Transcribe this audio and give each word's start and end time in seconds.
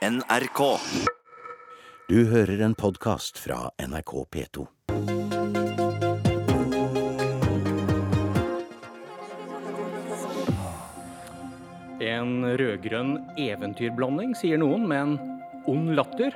NRK. 0.00 0.60
Du 2.08 2.22
hører 2.30 2.62
en 2.64 2.72
podkast 2.72 3.36
fra 3.36 3.66
NRK 3.76 4.12
P2. 4.32 4.62
En 12.00 12.32
rød-grønn 12.62 13.12
eventyrblanding, 13.36 14.32
sier 14.40 14.56
noen, 14.64 14.88
med 14.88 15.02
en 15.02 15.14
ond 15.68 15.92
latter. 16.00 16.32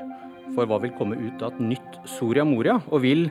For 0.52 0.68
hva 0.68 0.82
vil 0.84 0.92
komme 1.00 1.16
ut 1.16 1.40
av 1.40 1.56
et 1.56 1.64
nytt 1.72 1.98
Soria 2.18 2.44
Moria? 2.44 2.82
Og 2.92 3.00
vil 3.08 3.30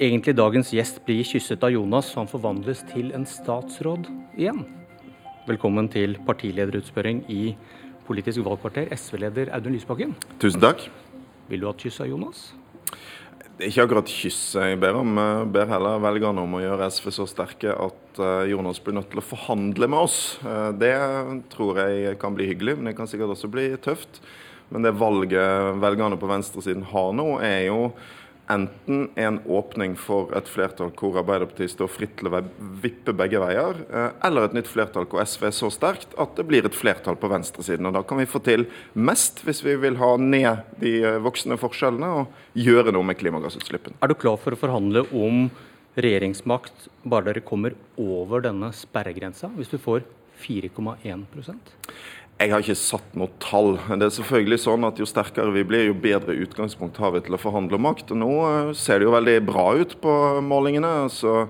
egentlig 0.00 0.38
dagens 0.40 0.72
gjest 0.72 1.04
bli 1.04 1.20
kysset 1.20 1.68
av 1.68 1.76
Jonas 1.76 2.14
så 2.14 2.22
han 2.22 2.32
forvandles 2.32 2.80
til 2.94 3.12
en 3.12 3.28
statsråd 3.28 4.08
igjen? 4.40 4.64
Velkommen 5.46 5.92
til 5.92 6.16
partilederutspørring 6.24 7.26
i 7.28 7.50
Politisk 8.06 8.44
valgkvarter, 8.46 8.86
SV-leder 8.94 9.50
Audun 9.56 9.74
Lysbakken. 9.74 10.14
Tusen 10.38 10.62
takk. 10.62 10.84
Vil 11.50 11.62
du 11.62 11.66
ha 11.66 11.74
et 11.74 11.82
kyss 11.82 11.98
av 12.04 12.10
Jonas? 12.10 12.46
Det 13.56 13.64
er 13.64 13.70
ikke 13.72 13.86
akkurat 13.86 14.10
kyss 14.12 14.40
jeg 14.58 14.78
ber 14.82 14.98
om. 14.98 15.14
Jeg 15.16 15.46
ber 15.54 15.70
heller 15.70 16.02
velgerne 16.04 16.42
om 16.44 16.56
å 16.58 16.60
gjøre 16.60 16.90
SV 16.92 17.06
så 17.16 17.26
sterke 17.30 17.72
at 17.72 18.20
eh, 18.20 18.50
Jonas 18.52 18.82
blir 18.84 18.98
nødt 18.98 19.08
til 19.14 19.22
å 19.22 19.24
forhandle 19.24 19.88
med 19.88 20.06
oss. 20.06 20.18
Eh, 20.44 20.68
det 20.76 20.92
tror 21.54 21.80
jeg 21.80 22.18
kan 22.20 22.36
bli 22.36 22.50
hyggelig, 22.50 22.76
men 22.76 22.90
det 22.90 22.96
kan 22.98 23.08
sikkert 23.10 23.32
også 23.32 23.50
bli 23.50 23.70
tøft. 23.82 24.20
Men 24.68 24.84
det 24.84 24.92
valget 25.00 25.80
velgerne 25.82 26.18
på 26.20 26.28
venstresiden 26.30 26.84
har 26.92 27.10
nå, 27.16 27.26
er 27.42 27.70
jo 27.70 27.80
enten 28.52 29.08
en 29.14 29.38
åpning 29.46 29.96
for 29.98 30.32
et 30.38 30.48
flertall 30.50 30.92
hvor 30.96 31.18
Arbeiderpartiet 31.20 31.72
står 31.72 31.90
fritt 31.90 32.14
til 32.18 32.30
å 32.30 32.40
vippe 32.82 33.14
begge 33.16 33.40
veier, 33.42 33.80
eh, 33.90 34.10
eller 34.26 34.46
et 34.46 34.56
nytt 34.56 34.70
flertall 34.70 35.08
hvor 35.10 35.22
SV 35.22 35.48
er 35.48 35.56
så 35.56 35.70
sterkt 35.74 36.14
at 36.20 36.36
det 36.38 36.46
blir 36.48 36.66
et 36.66 36.76
flertall 36.76 37.18
på 37.18 37.30
venstresiden. 37.32 37.88
Og 37.88 37.96
Da 37.98 38.02
kan 38.06 38.18
vi 38.18 38.28
få 38.30 38.42
til 38.44 38.66
mest 38.94 39.42
hvis 39.46 39.64
vi 39.66 39.76
vil 39.82 39.98
ha 40.02 40.16
ned 40.16 40.62
de 40.80 40.94
eh, 41.02 41.18
voksende 41.22 41.58
forskjellene 41.60 42.12
og 42.22 42.26
gjøre 42.54 42.94
noe 42.94 43.06
med 43.06 43.18
klimagassutslippene. 43.18 43.98
Er 44.02 44.12
du 44.12 44.18
klar 44.18 44.38
for 44.40 44.54
å 44.54 44.60
forhandle 44.60 45.06
om 45.12 45.48
regjeringsmakt 45.96 46.90
bare 47.08 47.30
dere 47.30 47.44
kommer 47.44 47.74
over 47.96 48.44
denne 48.44 48.68
sperregrensa, 48.76 49.48
hvis 49.56 49.72
du 49.72 49.78
får 49.80 50.04
4,1 50.36 51.24
jeg 52.36 52.52
har 52.52 52.60
ikke 52.60 52.76
satt 52.76 53.14
noe 53.16 53.32
tall. 53.40 53.78
Det 53.88 54.04
er 54.04 54.12
selvfølgelig 54.12 54.58
sånn 54.60 54.84
at 54.84 54.98
Jo 55.00 55.06
sterkere 55.08 55.54
vi 55.54 55.62
blir, 55.64 55.86
jo 55.88 55.94
bedre 55.96 56.36
utgangspunkt 56.44 56.98
har 57.00 57.14
vi 57.14 57.22
til 57.24 57.36
å 57.36 57.40
forhandle 57.40 57.80
makt. 57.80 58.12
Og 58.12 58.20
Nå 58.20 58.32
eh, 58.44 58.72
ser 58.76 59.00
det 59.00 59.08
jo 59.08 59.14
veldig 59.14 59.36
bra 59.48 59.70
ut 59.80 59.94
på 60.02 60.16
målingene. 60.44 61.08
Så 61.12 61.46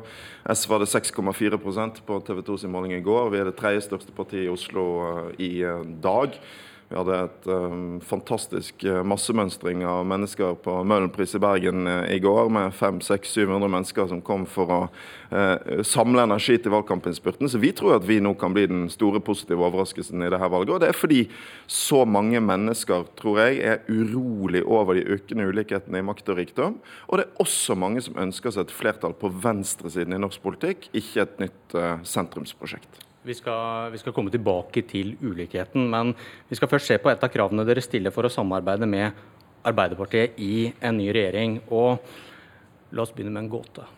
SV 0.46 0.76
hadde 0.76 0.88
6,4 0.92 1.58
på 2.06 2.20
TV 2.28 2.44
2 2.46 2.58
sin 2.62 2.70
måling 2.70 2.94
i 2.94 3.02
går. 3.02 3.32
Vi 3.32 3.40
er 3.42 3.50
det 3.50 3.56
tredje 3.58 3.82
største 3.88 4.14
partiet 4.14 4.46
i 4.46 4.52
Oslo 4.52 4.86
eh, 5.08 5.42
i 5.42 5.50
eh, 5.66 5.82
dag. 6.04 6.38
Vi 6.86 6.94
hadde 6.94 7.16
et 7.18 7.46
um, 7.50 7.96
fantastisk 7.98 8.84
uh, 8.86 9.00
massemønstring 9.10 9.80
av 9.90 10.04
mennesker 10.06 10.54
på 10.62 10.74
Møhlenpris 10.86 11.32
i 11.34 11.40
Bergen 11.42 11.88
uh, 11.90 12.04
i 12.06 12.20
går, 12.22 12.46
med 12.54 12.76
500-700 12.78 13.66
mennesker 13.72 14.06
som 14.12 14.20
kom 14.22 14.44
for 14.46 14.70
å 14.70 14.78
uh, 14.86 15.82
samle 15.82 16.22
energi 16.22 16.54
til 16.62 16.70
valgkampinnspurten. 16.76 17.50
Så 17.50 17.58
vi 17.58 17.72
tror 17.74 17.96
at 17.96 18.06
vi 18.06 18.20
nå 18.22 18.36
kan 18.38 18.54
bli 18.54 18.68
den 18.70 18.84
store 18.92 19.18
positive 19.18 19.66
overraskelsen 19.66 20.22
i 20.22 20.30
dette 20.30 20.50
valget. 20.52 20.76
Og 20.76 20.84
det 20.84 20.92
er 20.92 21.00
fordi 21.00 21.24
så 21.66 22.04
mange 22.06 22.38
mennesker, 22.44 23.08
tror 23.18 23.42
jeg, 23.42 23.58
er 23.66 23.82
urolig 23.90 24.62
over 24.62 24.94
de 24.94 25.08
økende 25.16 25.48
ulikhetene 25.50 26.04
i 26.04 26.06
makt 26.06 26.30
og 26.30 26.38
rikdom. 26.38 26.78
Og 27.10 27.18
det 27.18 27.26
er 27.26 27.42
også 27.42 27.74
mange 27.74 28.04
som 28.06 28.22
ønsker 28.28 28.54
seg 28.54 28.68
et 28.68 28.76
flertall 28.78 29.18
på 29.18 29.32
venstresiden 29.42 30.14
i 30.14 30.22
norsk 30.22 30.44
politikk, 30.46 30.86
ikke 30.94 31.26
et 31.26 31.44
nytt 31.48 31.78
sentrumsprosjekt. 32.06 33.02
Vi 33.26 33.34
skal, 33.34 33.90
vi 33.90 33.98
skal, 33.98 34.14
komme 34.14 34.30
tilbake 34.30 34.84
til 34.86 35.16
ulikheten, 35.18 35.88
men 35.90 36.12
vi 36.46 36.58
skal 36.58 36.70
først 36.70 36.92
se 36.92 36.98
på 37.02 37.10
et 37.10 37.24
av 37.26 37.32
kravene 37.32 37.64
dere 37.66 37.82
stiller 37.82 38.14
for 38.14 38.28
å 38.28 38.30
samarbeide 38.30 38.86
med 38.86 39.18
Arbeiderpartiet 39.66 40.38
i 40.38 40.68
en 40.78 40.94
ny 41.00 41.08
regjering. 41.10 41.58
Og 41.74 41.98
la 42.94 43.02
oss 43.02 43.10
begynne 43.10 43.34
med 43.34 43.48
en 43.48 43.50
gåte. 43.56 43.88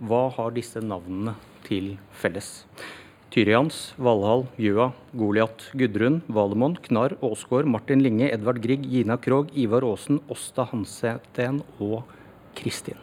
Hva 0.00 0.22
har 0.38 0.56
disse 0.56 0.80
navnene 0.80 1.36
til 1.68 1.98
felles? 2.16 2.64
Tyrians, 3.32 3.92
Valhall, 4.00 4.46
Gjøa, 4.60 4.90
Goliat, 5.16 5.68
Gudrun, 5.76 6.22
Valemon, 6.32 6.78
Knarr, 6.88 7.18
Åsgård, 7.24 7.68
Martin 7.68 8.00
Linge, 8.04 8.32
Edvard 8.32 8.60
Grieg, 8.64 8.88
Gina 8.88 9.20
Krog, 9.20 9.52
Ivar 9.56 9.84
Aasen, 9.88 10.20
Åsta 10.32 10.66
Hanseten 10.72 11.60
og 11.76 12.08
Kristin. 12.56 13.00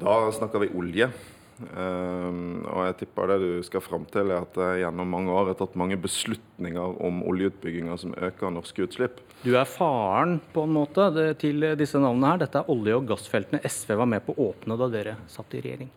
Da 0.00 0.24
snakker 0.36 0.64
vi 0.66 0.72
olje. 0.76 1.10
Um, 1.54 2.64
og 2.66 2.80
jeg 2.88 2.96
tipper 3.04 3.30
det 3.30 3.36
du 3.42 3.50
skal 3.66 3.82
fram 3.84 4.06
til, 4.10 4.32
er 4.34 4.42
at 4.42 4.58
jeg 4.58 4.82
gjennom 4.82 5.12
mange 5.14 5.34
år 5.34 5.52
har 5.52 5.58
tatt 5.60 5.76
mange 5.78 5.98
beslutninger 6.02 6.98
om 7.06 7.20
oljeutbygginger 7.30 8.00
som 8.00 8.14
øker 8.18 8.54
norske 8.54 8.86
utslipp. 8.86 9.20
Du 9.44 9.52
er 9.54 9.68
faren 9.68 10.40
på 10.54 10.64
en 10.66 10.74
måte 10.74 11.08
til 11.40 11.68
disse 11.78 12.00
navnene 12.02 12.32
her. 12.32 12.42
Dette 12.42 12.62
er 12.62 12.72
olje- 12.74 12.98
og 12.98 13.06
gassfeltene 13.12 13.62
SV 13.62 13.94
var 14.02 14.10
med 14.10 14.26
på 14.26 14.34
å 14.34 14.50
åpne 14.50 14.78
da 14.80 14.90
dere 14.90 15.18
satt 15.30 15.54
i 15.54 15.62
regjering. 15.62 15.92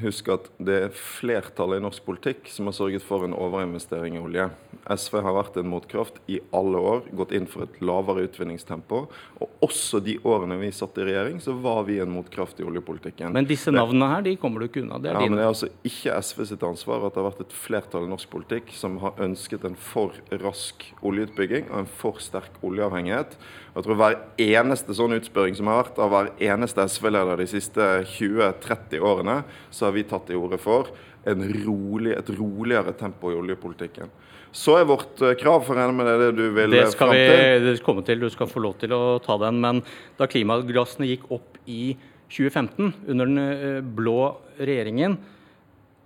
Husk 0.00 0.28
at 0.32 0.46
det 0.56 0.76
er 0.86 0.94
flertallet 0.96 1.82
i 1.82 1.84
norsk 1.84 2.04
politikk 2.06 2.46
som 2.48 2.70
har 2.70 2.76
sørget 2.78 3.04
for 3.04 3.26
en 3.26 3.34
overinvestering 3.36 4.16
i 4.16 4.22
olje. 4.22 4.46
SV 4.88 5.18
har 5.20 5.34
vært 5.36 5.58
en 5.60 5.68
motkraft 5.68 6.16
i 6.32 6.38
alle 6.56 6.80
år, 6.80 7.02
gått 7.12 7.34
inn 7.36 7.44
for 7.50 7.66
et 7.66 7.76
lavere 7.84 8.24
utvinningstempo. 8.24 9.02
Og 9.36 9.66
også 9.66 10.00
de 10.02 10.16
årene 10.24 10.56
vi 10.62 10.70
satt 10.72 10.96
i 10.96 11.04
regjering, 11.10 11.36
så 11.44 11.52
var 11.60 11.84
vi 11.90 11.98
en 12.00 12.12
motkraft 12.14 12.62
i 12.62 12.66
oljepolitikken. 12.66 13.36
Men 13.36 13.48
disse 13.48 13.74
navnene 13.74 14.08
her, 14.14 14.24
de 14.24 14.34
kommer 14.40 14.64
du 14.64 14.70
ikke 14.70 14.80
unna. 14.80 14.96
Det 15.02 15.12
er 15.12 15.20
ja, 15.20 15.26
men 15.28 15.36
det 15.36 15.44
er 15.44 15.52
altså 15.52 15.68
ikke 15.84 16.16
SV 16.24 16.44
sitt 16.54 16.64
ansvar 16.66 17.04
at 17.04 17.12
det 17.12 17.20
har 17.20 17.28
vært 17.28 17.44
et 17.44 17.56
flertall 17.66 18.08
i 18.08 18.12
norsk 18.14 18.32
politikk 18.32 18.72
som 18.76 18.96
har 19.04 19.20
ønsket 19.22 19.68
en 19.68 19.76
for 19.76 20.16
rask 20.40 20.88
oljeutbygging 21.04 21.68
og 21.68 21.82
en 21.84 21.92
for 22.00 22.22
sterk 22.24 22.56
oljeavhengighet. 22.64 23.36
Jeg 23.72 23.86
tror 23.86 23.96
hver 23.96 24.18
eneste 24.42 24.94
sånn 24.96 25.16
utspørring 25.16 25.56
som 25.56 25.70
har 25.70 25.78
vært 25.80 26.00
av 26.04 26.10
hver 26.12 26.28
eneste 26.44 26.84
SV-leder 26.92 27.40
de 27.40 27.46
siste 27.48 27.86
20-30 28.18 29.00
årene, 29.00 29.38
så 29.72 29.88
har 29.88 29.96
vi 29.96 30.04
tatt 30.08 30.26
til 30.28 30.42
orde 30.42 30.58
for 30.60 30.90
rolig, 31.24 32.12
et 32.18 32.30
roligere 32.36 32.92
tempo 32.98 33.30
i 33.32 33.38
oljepolitikken. 33.38 34.10
Så 34.52 34.76
er 34.76 34.84
vårt 34.84 35.22
eh, 35.24 35.32
krav, 35.40 35.62
for 35.64 35.72
å 35.72 35.78
regne 35.78 35.96
med 35.96 36.08
det, 36.10 36.16
det 36.20 36.32
du 36.36 36.50
vil 36.52 36.74
det 36.74 36.90
skal 36.92 37.08
fram 37.08 37.16
til? 37.16 37.78
komme 37.86 38.04
til, 38.04 38.20
du 38.20 38.28
skal 38.32 38.50
få 38.50 38.60
lov 38.60 38.74
til 38.82 38.92
å 38.92 39.16
ta 39.24 39.38
den. 39.40 39.62
Men 39.64 39.80
da 40.18 40.28
klimagassene 40.28 41.08
gikk 41.08 41.30
opp 41.32 41.56
i 41.64 41.94
2015, 42.32 42.92
under 43.08 43.30
den 43.30 43.40
eh, 43.40 43.80
blå 43.80 44.34
regjeringen, 44.58 45.16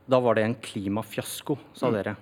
da 0.07 0.23
var 0.23 0.39
det 0.39 0.47
en 0.47 0.57
klimafiasko, 0.63 1.59
sa 1.75 1.91
mm. 1.91 1.99
dere. 1.99 2.15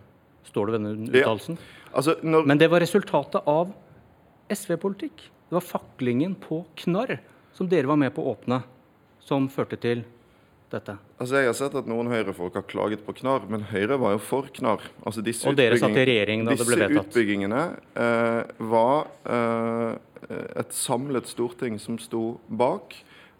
Står 0.48 0.70
det 0.70 0.78
ved 0.78 0.86
den 0.86 1.06
uttalelsen? 1.10 1.60
Ja. 1.60 1.92
Altså, 1.92 2.16
når... 2.24 2.48
Men 2.48 2.60
det 2.62 2.70
var 2.72 2.80
resultatet 2.80 3.44
av 3.50 3.74
SV-politikk. 4.54 5.28
Det 5.48 5.56
var 5.58 5.64
faklingen 5.64 6.34
på 6.40 6.64
Knarr 6.80 7.18
som 7.54 7.68
dere 7.70 7.86
var 7.86 7.98
med 8.00 8.14
på 8.14 8.24
å 8.24 8.32
åpne, 8.34 8.62
som 9.22 9.46
førte 9.52 9.78
til 9.80 10.02
dette? 10.72 10.96
Altså 11.20 11.40
Jeg 11.40 11.50
har 11.50 11.56
sett 11.58 11.76
at 11.78 11.88
noen 11.90 12.10
Høyre-folk 12.10 12.56
har 12.58 12.66
klaget 12.66 13.04
på 13.06 13.14
Knarr, 13.20 13.46
men 13.50 13.66
Høyre 13.70 13.98
var 14.00 14.16
jo 14.16 14.22
for 14.24 14.50
Knarr. 14.56 14.82
Altså 15.06 15.22
og 15.22 15.58
dere 15.58 15.78
satt 15.80 15.94
i 15.94 16.06
regjering 16.08 16.44
da 16.46 16.56
det 16.56 16.66
ble 16.66 16.80
vedtatt? 16.80 16.96
Disse 16.96 17.12
utbyggingene 17.12 17.62
eh, 18.04 18.40
var 18.74 19.06
eh, 19.36 20.38
et 20.64 20.74
samlet 20.74 21.30
storting 21.30 21.78
som 21.82 22.00
sto 22.02 22.24
bak. 22.48 22.96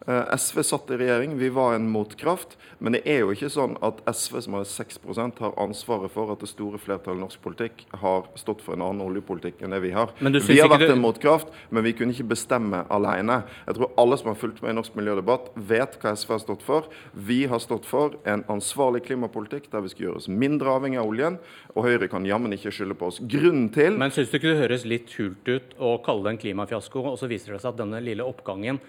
Eh, 0.07 0.37
SV 0.37 0.63
satt 0.63 0.91
i 0.91 0.97
regjering, 0.97 1.39
vi 1.39 1.49
var 1.49 1.75
en 1.75 1.91
motkraft. 1.91 2.57
Men 2.79 2.93
det 2.93 3.01
er 3.09 3.23
jo 3.23 3.33
ikke 3.33 3.49
sånn 3.49 3.79
at 3.85 4.03
SV, 4.05 4.41
som 4.45 4.57
har 4.59 4.67
6% 4.69 5.39
har 5.41 5.55
ansvaret 5.63 6.13
for 6.13 6.33
at 6.35 6.43
det 6.45 6.51
store 6.51 6.81
flertallet 6.83 7.23
i 7.23 7.25
norsk 7.25 7.41
politikk 7.41 7.87
har 8.03 8.27
stått 8.37 8.61
for 8.65 8.77
en 8.77 8.85
annen 8.85 9.07
oljepolitikk 9.07 9.63
enn 9.65 9.73
det 9.73 9.81
vi 9.81 9.95
har. 9.95 10.13
Vi 10.21 10.59
har 10.61 10.69
vært 10.69 10.91
en 10.93 11.01
motkraft, 11.01 11.49
men 11.73 11.87
vi 11.87 11.95
kunne 11.97 12.13
ikke 12.13 12.35
bestemme 12.35 12.83
alene. 12.93 13.41
Jeg 13.65 13.79
tror 13.79 13.95
alle 14.01 14.19
som 14.21 14.29
har 14.33 14.41
fulgt 14.41 14.61
med 14.61 14.75
i 14.75 14.77
norsk 14.77 14.99
miljødebatt, 14.99 15.49
vet 15.57 15.97
hva 16.03 16.13
SV 16.13 16.35
har 16.35 16.43
stått 16.43 16.67
for. 16.67 16.91
Vi 17.17 17.45
har 17.49 17.63
stått 17.63 17.89
for 17.89 18.19
en 18.29 18.45
ansvarlig 18.53 19.07
klimapolitikk 19.07 19.71
der 19.73 19.87
vi 19.87 19.95
skal 19.95 20.09
gjøre 20.09 20.21
oss 20.21 20.29
mindre 20.29 20.75
avhengig 20.75 21.01
av 21.01 21.09
oljen. 21.09 21.39
Og 21.73 21.89
Høyre 21.89 22.11
kan 22.13 22.29
jammen 22.29 22.53
ikke 22.53 22.75
skylde 22.75 22.99
på 22.99 23.09
oss. 23.09 23.23
Grunnen 23.25 23.71
til 23.73 23.97
Men 23.97 24.13
syns 24.13 24.29
du 24.29 24.37
ikke 24.37 24.53
det 24.53 24.61
høres 24.67 24.85
litt 24.85 25.17
hult 25.17 25.49
ut 25.49 25.73
å 25.81 25.97
kalle 26.05 26.29
det 26.29 26.35
en 26.35 26.43
klimafiasko, 26.45 27.07
og 27.15 27.17
så 27.21 27.31
viser 27.31 27.57
det 27.57 27.63
seg 27.65 27.73
at 27.73 27.81
denne 27.81 28.03
lille 28.05 28.27
oppgangen 28.27 28.83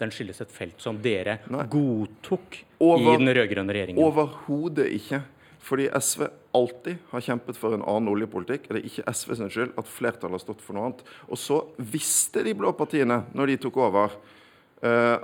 den 0.00 0.12
skyldes 0.14 0.40
et 0.44 0.54
felt 0.54 0.80
som 0.82 0.98
dere 1.02 1.38
Nei. 1.52 1.66
godtok 1.70 2.62
Over, 2.80 3.14
i 3.14 3.20
den 3.20 3.32
rød-grønne 3.36 3.76
regjeringen? 3.76 4.02
Overhodet 4.02 4.88
ikke. 4.96 5.22
Fordi 5.60 5.90
SV 5.92 6.24
alltid 6.56 7.00
har 7.10 7.24
kjempet 7.24 7.58
for 7.60 7.76
en 7.76 7.84
annen 7.84 8.08
oljepolitikk. 8.10 8.70
Det 8.70 8.80
er 8.80 8.86
ikke 8.88 9.12
SV 9.12 9.34
sin 9.36 9.52
skyld 9.52 9.74
at 9.78 9.90
flertallet 9.90 10.38
har 10.38 10.42
stått 10.42 10.62
for 10.64 10.76
noe 10.76 10.88
annet. 10.88 11.02
Og 11.28 11.38
så 11.38 11.60
visste 11.92 12.42
de 12.46 12.54
blå 12.56 12.72
partiene, 12.76 13.22
når 13.36 13.52
de 13.52 13.58
tok 13.66 13.76
over, 13.84 14.16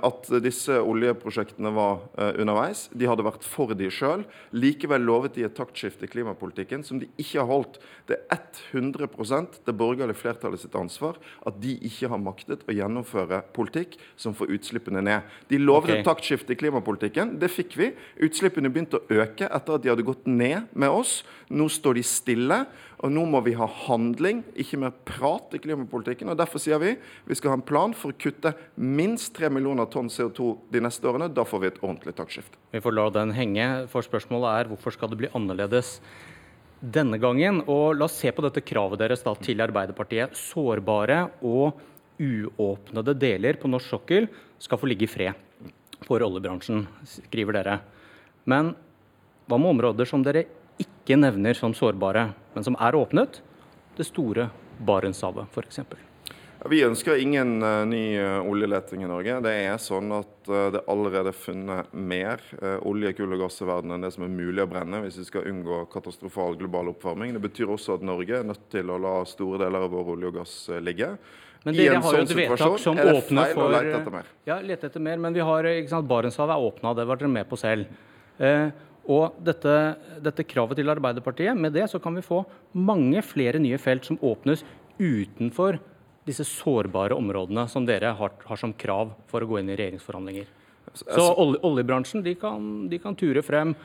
at 0.05 0.27
disse 0.43 0.75
oljeprosjektene 0.77 1.71
var 1.73 2.03
eh, 2.17 2.35
underveis. 2.43 2.85
De 2.93 3.07
hadde 3.09 3.25
vært 3.25 3.45
for 3.47 3.73
de 3.77 3.89
sjøl. 3.93 4.25
Likevel 4.53 5.01
lovet 5.07 5.37
de 5.37 5.47
et 5.47 5.55
taktskifte 5.57 6.05
i 6.05 6.11
klimapolitikken 6.11 6.83
som 6.85 7.01
de 7.01 7.09
ikke 7.17 7.41
har 7.41 7.49
holdt. 7.49 7.79
Det 8.09 8.19
er 8.29 8.43
100 8.71 9.09
det 9.65 9.75
borgerlige 9.77 10.17
flertallet 10.17 10.61
sitt 10.61 10.75
ansvar 10.77 11.17
at 11.47 11.57
de 11.61 11.73
ikke 11.89 12.09
har 12.11 12.21
maktet 12.21 12.65
å 12.67 12.75
gjennomføre 12.75 13.41
politikk 13.55 13.97
som 14.15 14.35
får 14.37 14.53
utslippene 14.57 15.01
ned. 15.01 15.25
De 15.49 15.59
lovet 15.61 15.89
okay. 15.89 16.01
et 16.01 16.07
taktskifte 16.07 16.53
i 16.53 16.59
klimapolitikken. 16.59 17.37
Det 17.41 17.49
fikk 17.51 17.77
vi. 17.79 17.91
Utslippene 18.27 18.71
begynte 18.71 19.01
å 19.01 19.21
øke 19.23 19.49
etter 19.49 19.77
at 19.77 19.83
de 19.83 19.91
hadde 19.93 20.05
gått 20.07 20.29
ned 20.29 20.69
med 20.77 20.93
oss. 20.93 21.23
Nå 21.49 21.69
står 21.71 21.97
de 21.97 22.05
stille. 22.05 22.61
Og 23.05 23.11
nå 23.13 23.23
må 23.29 23.43
vi 23.45 23.53
ha 23.53 23.67
handling, 23.85 24.39
ikke 24.57 24.79
mer 24.81 24.93
prat 25.05 25.53
i 25.53 25.59
klimapolitikken. 25.61 26.31
og 26.31 26.39
Derfor 26.39 26.61
sier 26.61 26.79
vi 26.81 26.95
vi 27.27 27.35
skal 27.37 27.53
ha 27.53 27.57
en 27.59 27.65
plan 27.65 27.93
for 27.93 28.13
å 28.13 28.17
kutte 28.17 28.55
minst 28.73 29.35
3 29.37 29.51
millioner 29.53 29.85
tonn 29.93 30.09
CO2 30.09 30.47
de 30.73 30.81
neste 30.81 31.05
årene. 31.05 31.29
Da 31.29 31.45
får 31.45 31.61
vi 31.61 31.69
et 31.69 31.83
ordentlig 31.83 32.15
taktskifte. 32.17 32.57
Vi 32.73 32.81
får 32.81 32.97
la 32.97 33.05
den 33.13 33.35
henge, 33.37 33.67
for 33.91 34.05
spørsmålet 34.05 34.49
er 34.49 34.71
hvorfor 34.71 34.95
skal 34.95 35.13
det 35.13 35.21
bli 35.21 35.29
annerledes 35.37 35.99
denne 36.81 37.21
gangen? 37.21 37.61
Og 37.69 37.99
la 37.99 38.09
oss 38.09 38.17
se 38.17 38.33
på 38.33 38.45
dette 38.45 38.65
kravet 38.65 39.03
deres 39.03 39.21
da 39.25 39.35
til 39.45 39.61
Arbeiderpartiet. 39.61 40.33
Sårbare 40.33 41.27
og 41.45 41.77
uåpnede 42.17 43.13
deler 43.13 43.61
på 43.61 43.69
norsk 43.69 43.93
sokkel 43.93 44.25
skal 44.57 44.81
få 44.81 44.89
ligge 44.89 45.05
i 45.05 45.11
fred 45.11 45.37
for 46.05 46.21
oljebransjen, 46.21 46.85
skriver 47.05 47.59
dere. 47.59 47.79
Men 48.49 48.73
hva 49.47 49.57
med 49.61 49.75
områder 49.75 50.09
som 50.09 50.23
dere 50.25 50.47
ikke 51.07 51.21
nevner 51.21 51.55
som 51.55 51.71
sårbare, 51.71 52.33
men 52.51 52.65
som 52.67 52.75
er 52.83 52.95
åpnet. 52.95 53.39
Det 53.95 54.03
store 54.03 54.49
Barentshavet 54.83 55.47
f.eks. 55.55 55.79
Vi 56.67 56.81
ønsker 56.83 57.21
ingen 57.21 57.61
uh, 57.63 57.85
ny 57.87 58.17
uh, 58.19 58.43
oljeleting 58.49 59.05
i 59.05 59.07
Norge. 59.07 59.37
Det 59.45 59.53
er 59.69 59.77
sånn 59.79 60.11
at 60.11 60.49
uh, 60.51 60.67
det 60.73 60.81
allerede 60.91 61.31
er 61.31 61.37
funnet 61.37 61.93
mer 61.95 62.43
olje, 62.83 63.13
kull 63.15 63.37
og 63.37 63.45
gass 63.45 63.61
i 63.63 63.67
verden 63.69 63.93
enn 63.95 64.03
det 64.03 64.11
som 64.17 64.25
er 64.25 64.33
mulig 64.33 64.65
å 64.65 64.67
brenne 64.67 64.99
hvis 65.05 65.21
vi 65.21 65.27
skal 65.29 65.47
unngå 65.47 65.85
katastrofal 65.93 66.57
global 66.59 66.91
oppvarming. 66.91 67.31
Det 67.37 67.43
betyr 67.45 67.71
også 67.77 67.95
at 67.95 68.03
Norge 68.05 68.41
er 68.41 68.49
nødt 68.49 68.67
til 68.73 68.91
å 68.91 68.97
la 68.99 69.19
store 69.29 69.61
deler 69.63 69.87
av 69.87 69.93
vår 69.95 70.11
olje 70.17 70.33
og 70.33 70.41
gass 70.41 70.57
ligge. 70.83 71.13
Men 71.63 71.77
dere 71.77 72.01
har 72.01 72.03
jo 72.03 72.25
sånn 72.25 72.27
et 72.27 72.35
vedtak 72.41 72.81
som 72.83 72.99
åpner 72.99 73.55
for 73.55 73.71
lete 73.71 73.95
etter 74.01 74.17
mer. 74.17 74.35
Ja, 74.49 74.59
lete 74.63 74.91
etter 74.91 75.03
mer. 75.07 75.23
Men 75.23 75.37
vi 75.37 75.47
har, 75.47 75.71
ikke 75.71 75.93
sant, 75.93 76.09
Barentshavet 76.09 76.57
er 76.57 76.67
åpna, 76.67 76.93
det 76.99 77.07
var 77.07 77.21
dere 77.21 77.31
med 77.31 77.47
på 77.47 77.59
selv. 77.59 77.87
Eh, 78.37 78.67
og 79.07 79.37
dette, 79.43 79.73
dette, 80.23 80.45
kravet 80.47 80.79
til 80.79 80.91
Arbeiderpartiet, 80.91 81.55
med 81.55 81.73
det 81.75 81.85
så 81.91 81.99
kan 82.03 82.15
vi 82.17 82.25
få 82.25 82.41
mange 82.75 83.23
flere 83.23 83.61
nye 83.63 83.79
felt 83.79 84.07
som 84.07 84.19
åpnes 84.19 84.65
utenfor 84.99 85.79
disse 86.27 86.43
sårbare 86.47 87.15
områdene 87.15 87.63
som 87.71 87.85
dere 87.87 88.11
har, 88.19 88.33
har 88.49 88.59
som 88.59 88.73
krav 88.75 89.13
for 89.31 89.43
å 89.43 89.47
gå 89.47 89.61
inn 89.61 89.71
i 89.71 89.77
regjeringsforhandlinger. 89.79 90.49
Så 90.97 91.23
oljebransjen 91.37 92.23
de 92.25 92.33
kan, 92.39 92.87
de 92.91 92.99
kan 92.99 93.15
ture 93.15 93.43
frem 93.45 93.75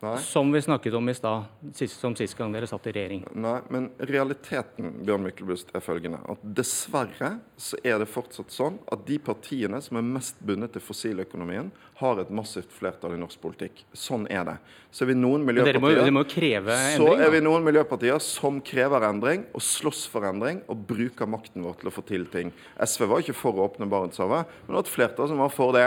Nei. 0.00 0.16
Som 0.18 0.52
vi 0.52 0.62
snakket 0.62 0.94
om 0.94 1.08
i 1.08 1.14
stad, 1.14 1.44
som 1.88 2.14
sist 2.16 2.36
gang 2.38 2.52
dere 2.54 2.66
satt 2.66 2.86
i 2.90 2.92
regjering. 2.94 3.24
Nei, 3.38 3.58
men 3.70 3.90
realiteten 4.08 4.96
Bjørn 5.04 5.26
Myklebust, 5.26 5.70
er 5.76 5.84
følgende. 5.84 6.18
At 6.32 6.42
dessverre 6.42 7.34
så 7.60 7.78
er 7.84 8.00
det 8.02 8.08
fortsatt 8.10 8.54
sånn 8.54 8.80
at 8.92 9.04
de 9.06 9.18
partiene 9.22 9.78
som 9.84 10.00
er 10.00 10.06
mest 10.06 10.40
bundet 10.42 10.74
til 10.74 10.82
fossiløkonomien, 10.84 11.70
har 12.02 12.18
et 12.18 12.32
massivt 12.34 12.72
flertall 12.74 13.14
i 13.14 13.20
norsk 13.20 13.38
politikk. 13.42 13.84
Sånn 13.94 14.24
er 14.32 14.46
det. 14.48 14.56
Så 14.90 15.04
er 15.04 15.12
vi 15.12 15.18
noen 15.18 15.44
miljøpartier, 15.46 16.10
må, 16.10 16.18
må 16.18 16.24
endring, 16.24 16.96
så 16.98 17.12
er 17.14 17.30
vi 17.30 17.42
noen 17.44 17.66
miljøpartier 17.66 18.18
som 18.24 18.58
krever 18.64 19.06
endring, 19.06 19.46
og 19.54 19.62
slåss 19.62 20.02
for 20.10 20.26
endring, 20.26 20.64
og 20.72 20.82
bruker 20.88 21.30
makten 21.30 21.62
vår 21.62 21.78
til 21.78 21.92
å 21.92 21.94
få 21.94 22.04
til 22.08 22.26
ting. 22.32 22.50
SV 22.80 23.06
var 23.12 23.22
ikke 23.22 23.38
for 23.38 23.54
å 23.54 23.68
åpne 23.68 23.90
Barentshavet, 23.92 24.50
men 24.64 24.72
det 24.72 24.80
var 24.80 24.86
et 24.86 24.96
flertall 24.96 25.30
som 25.30 25.44
var 25.44 25.54
for 25.54 25.78
det. 25.78 25.86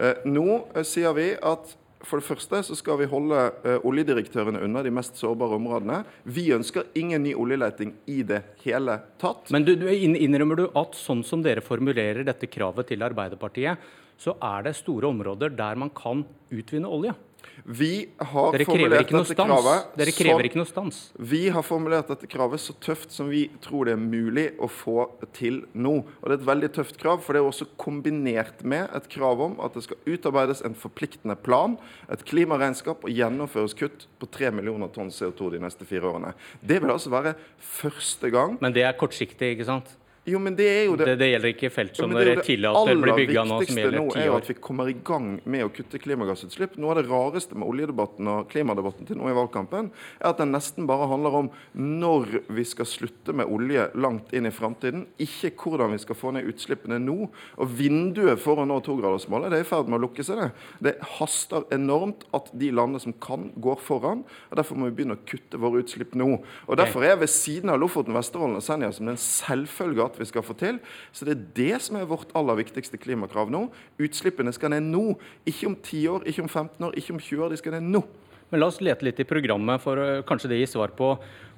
Eh, 0.00 0.24
nå 0.30 0.48
eh, 0.72 0.86
sier 0.86 1.12
vi 1.18 1.32
at 1.36 1.76
for 2.06 2.20
det 2.20 2.26
første 2.26 2.62
så 2.64 2.76
skal 2.78 2.98
vi 3.02 3.08
holde 3.10 3.38
uh, 3.64 3.86
oljedirektørene 3.86 4.62
unna 4.64 4.82
de 4.84 4.92
mest 4.94 5.18
sårbare 5.20 5.58
områdene. 5.58 6.00
Vi 6.24 6.46
ønsker 6.56 6.88
ingen 6.98 7.24
ny 7.26 7.34
oljeleting 7.36 7.92
i 8.10 8.22
det 8.26 8.42
hele 8.64 8.96
tatt. 9.20 9.50
Men 9.52 9.66
du, 9.68 9.74
du, 9.76 9.86
innrømmer 9.90 10.62
du 10.62 10.66
at 10.80 10.96
sånn 10.96 11.22
som 11.26 11.44
dere 11.44 11.64
formulerer 11.64 12.24
dette 12.26 12.48
kravet 12.50 12.88
til 12.90 13.04
Arbeiderpartiet, 13.04 13.90
så 14.20 14.36
er 14.44 14.66
det 14.66 14.76
store 14.76 15.08
områder 15.12 15.52
der 15.56 15.78
man 15.80 15.92
kan 15.96 16.24
utvinne 16.52 16.88
olje? 16.88 17.14
Vi 17.64 18.08
har 18.18 18.54
Dere 18.54 18.64
formulert 18.64 19.10
dette 19.12 19.36
kravet 19.36 19.96
Dere 20.00 20.14
krever 20.16 20.46
ikke 20.48 20.60
noe 20.60 20.68
stans? 20.68 21.00
Vi 21.16 21.42
har 21.52 21.64
formulert 21.66 22.08
dette 22.10 22.28
kravet 22.30 22.62
så 22.62 22.74
tøft 22.82 23.12
som 23.14 23.30
vi 23.30 23.44
tror 23.62 23.88
det 23.88 23.94
er 23.96 24.02
mulig 24.02 24.46
å 24.60 24.68
få 24.70 25.04
til 25.36 25.62
nå. 25.72 25.94
Og 26.02 26.24
Det 26.24 26.34
er 26.34 26.38
et 26.38 26.48
veldig 26.48 26.70
tøft 26.78 26.98
krav, 27.00 27.22
for 27.24 27.36
det 27.36 27.42
er 27.42 27.50
også 27.50 27.68
kombinert 27.80 28.64
med 28.64 28.88
et 28.96 29.08
krav 29.12 29.42
om 29.44 29.58
at 29.64 29.76
det 29.76 29.84
skal 29.86 30.00
utarbeides 30.08 30.64
en 30.66 30.76
forpliktende 30.78 31.36
plan, 31.36 31.76
et 32.10 32.24
klimaregnskap 32.26 33.04
og 33.06 33.14
gjennomføres 33.14 33.76
kutt 33.78 34.06
på 34.20 34.30
3 34.38 34.52
millioner 34.56 34.92
tonn 34.94 35.12
CO2 35.14 35.54
de 35.56 35.62
neste 35.62 35.86
fire 35.88 36.10
årene. 36.10 36.34
Det 36.60 36.80
vil 36.82 36.92
altså 36.92 37.12
være 37.12 37.36
første 37.60 38.30
gang 38.32 38.56
Men 38.60 38.74
det 38.74 38.84
er 38.86 38.96
kortsiktig, 38.98 39.54
ikke 39.54 39.68
sant? 39.68 39.96
Jo, 40.28 40.38
men 40.38 40.56
Det 40.56 40.66
er 40.68 40.82
jo 40.84 40.96
det, 41.00 41.06
det, 41.08 41.16
det 41.22 41.28
gjelder 41.30 41.52
ikke 41.54 41.70
felt 41.72 41.96
som 41.96 42.12
det 42.12 42.24
dere 42.28 42.42
tillater 42.44 42.98
blir 43.00 43.16
bygga 43.22 43.44
nå, 43.48 43.60
som 43.64 43.78
gjelder 43.80 43.96
ti 43.96 44.04
år. 44.04 44.10
Det 44.12 44.20
aller 44.20 44.20
viktigste 44.20 44.20
nå 44.20 44.20
er 44.20 44.26
jo 44.28 44.34
at 44.36 44.50
vi 44.50 44.56
kommer 44.66 44.90
i 44.92 44.96
gang 45.08 45.28
med 45.48 45.64
å 45.64 45.70
kutte 45.72 46.00
klimagassutslipp. 46.02 46.76
Noe 46.76 46.92
av 46.92 47.00
det 47.00 47.06
rareste 47.08 47.56
med 47.56 47.70
oljedebatten 47.70 48.28
og 48.28 48.50
klimadebatten 48.52 49.08
til 49.08 49.16
nå 49.16 49.30
i 49.30 49.36
valgkampen, 49.38 49.88
er 50.20 50.28
at 50.28 50.42
den 50.42 50.52
nesten 50.52 50.88
bare 50.90 51.08
handler 51.08 51.38
om 51.40 51.48
når 51.72 52.42
vi 52.52 52.66
skal 52.68 52.88
slutte 52.90 53.32
med 53.32 53.48
olje 53.48 53.86
langt 53.96 54.34
inn 54.36 54.50
i 54.50 54.52
framtiden, 54.52 55.06
ikke 55.24 55.54
hvordan 55.56 55.96
vi 55.96 56.02
skal 56.04 56.18
få 56.20 56.34
ned 56.36 56.52
utslippene 56.52 57.00
nå. 57.00 57.30
Og 57.56 57.74
vinduet 57.80 58.44
for 58.44 58.60
å 58.60 58.68
nå 58.68 58.76
togradersmålet 58.84 59.56
er 59.56 59.64
i 59.64 59.68
ferd 59.68 59.88
med 59.88 60.02
å 60.02 60.04
lukke 60.04 60.26
seg. 60.26 60.50
Det 60.78 60.90
Det 60.90 61.06
haster 61.20 61.64
enormt 61.70 62.24
at 62.34 62.50
de 62.52 62.72
landene 62.74 63.00
som 63.00 63.14
kan, 63.22 63.50
går 63.54 63.78
foran. 63.80 64.24
og 64.50 64.56
Derfor 64.58 64.76
må 64.76 64.90
vi 64.90 64.96
begynne 64.98 65.16
å 65.16 65.24
kutte 65.24 65.60
våre 65.60 65.84
utslipp 65.84 66.16
nå. 66.18 66.42
Og 66.66 66.76
Derfor 66.76 67.06
er 67.06 67.16
ved 67.16 67.30
siden 67.30 67.70
av 67.70 67.78
Lofoten, 67.78 68.16
Vesterålen 68.16 68.58
og 68.58 68.64
Senja 68.64 68.90
som 68.92 69.06
det 69.06 69.14
er 69.14 69.18
en 69.18 69.22
selvfølge 69.22 70.09
at 70.10 70.18
vi 70.20 70.28
skal 70.28 70.44
få 70.44 70.56
til. 70.58 70.80
Så 71.14 71.26
det 71.26 71.36
er 71.36 71.44
det 71.56 71.82
som 71.86 71.98
er 71.98 72.08
vårt 72.10 72.32
aller 72.36 72.58
viktigste 72.60 73.00
klimakrav 73.00 73.52
nå. 73.52 73.68
Utslippene 74.02 74.52
skal 74.54 74.74
ned 74.74 74.90
nå. 74.90 75.04
Ikke 75.48 75.70
om 75.70 75.78
10 75.78 76.02
år, 76.12 76.26
ikke 76.28 76.44
om 76.44 76.50
15 76.50 76.88
år, 76.88 76.98
ikke 76.98 77.14
om 77.16 77.22
20 77.22 77.46
år. 77.46 77.54
De 77.54 77.60
skal 77.60 77.78
ned 77.78 77.88
nå. 77.94 78.02
Men 78.50 78.64
La 78.64 78.66
oss 78.66 78.80
lete 78.82 79.06
litt 79.06 79.20
i 79.22 79.28
programmet, 79.28 79.78
for 79.82 80.22
kanskje 80.26 80.50
det 80.50 80.58
gir 80.58 80.70
svar 80.72 80.90
på 80.98 81.12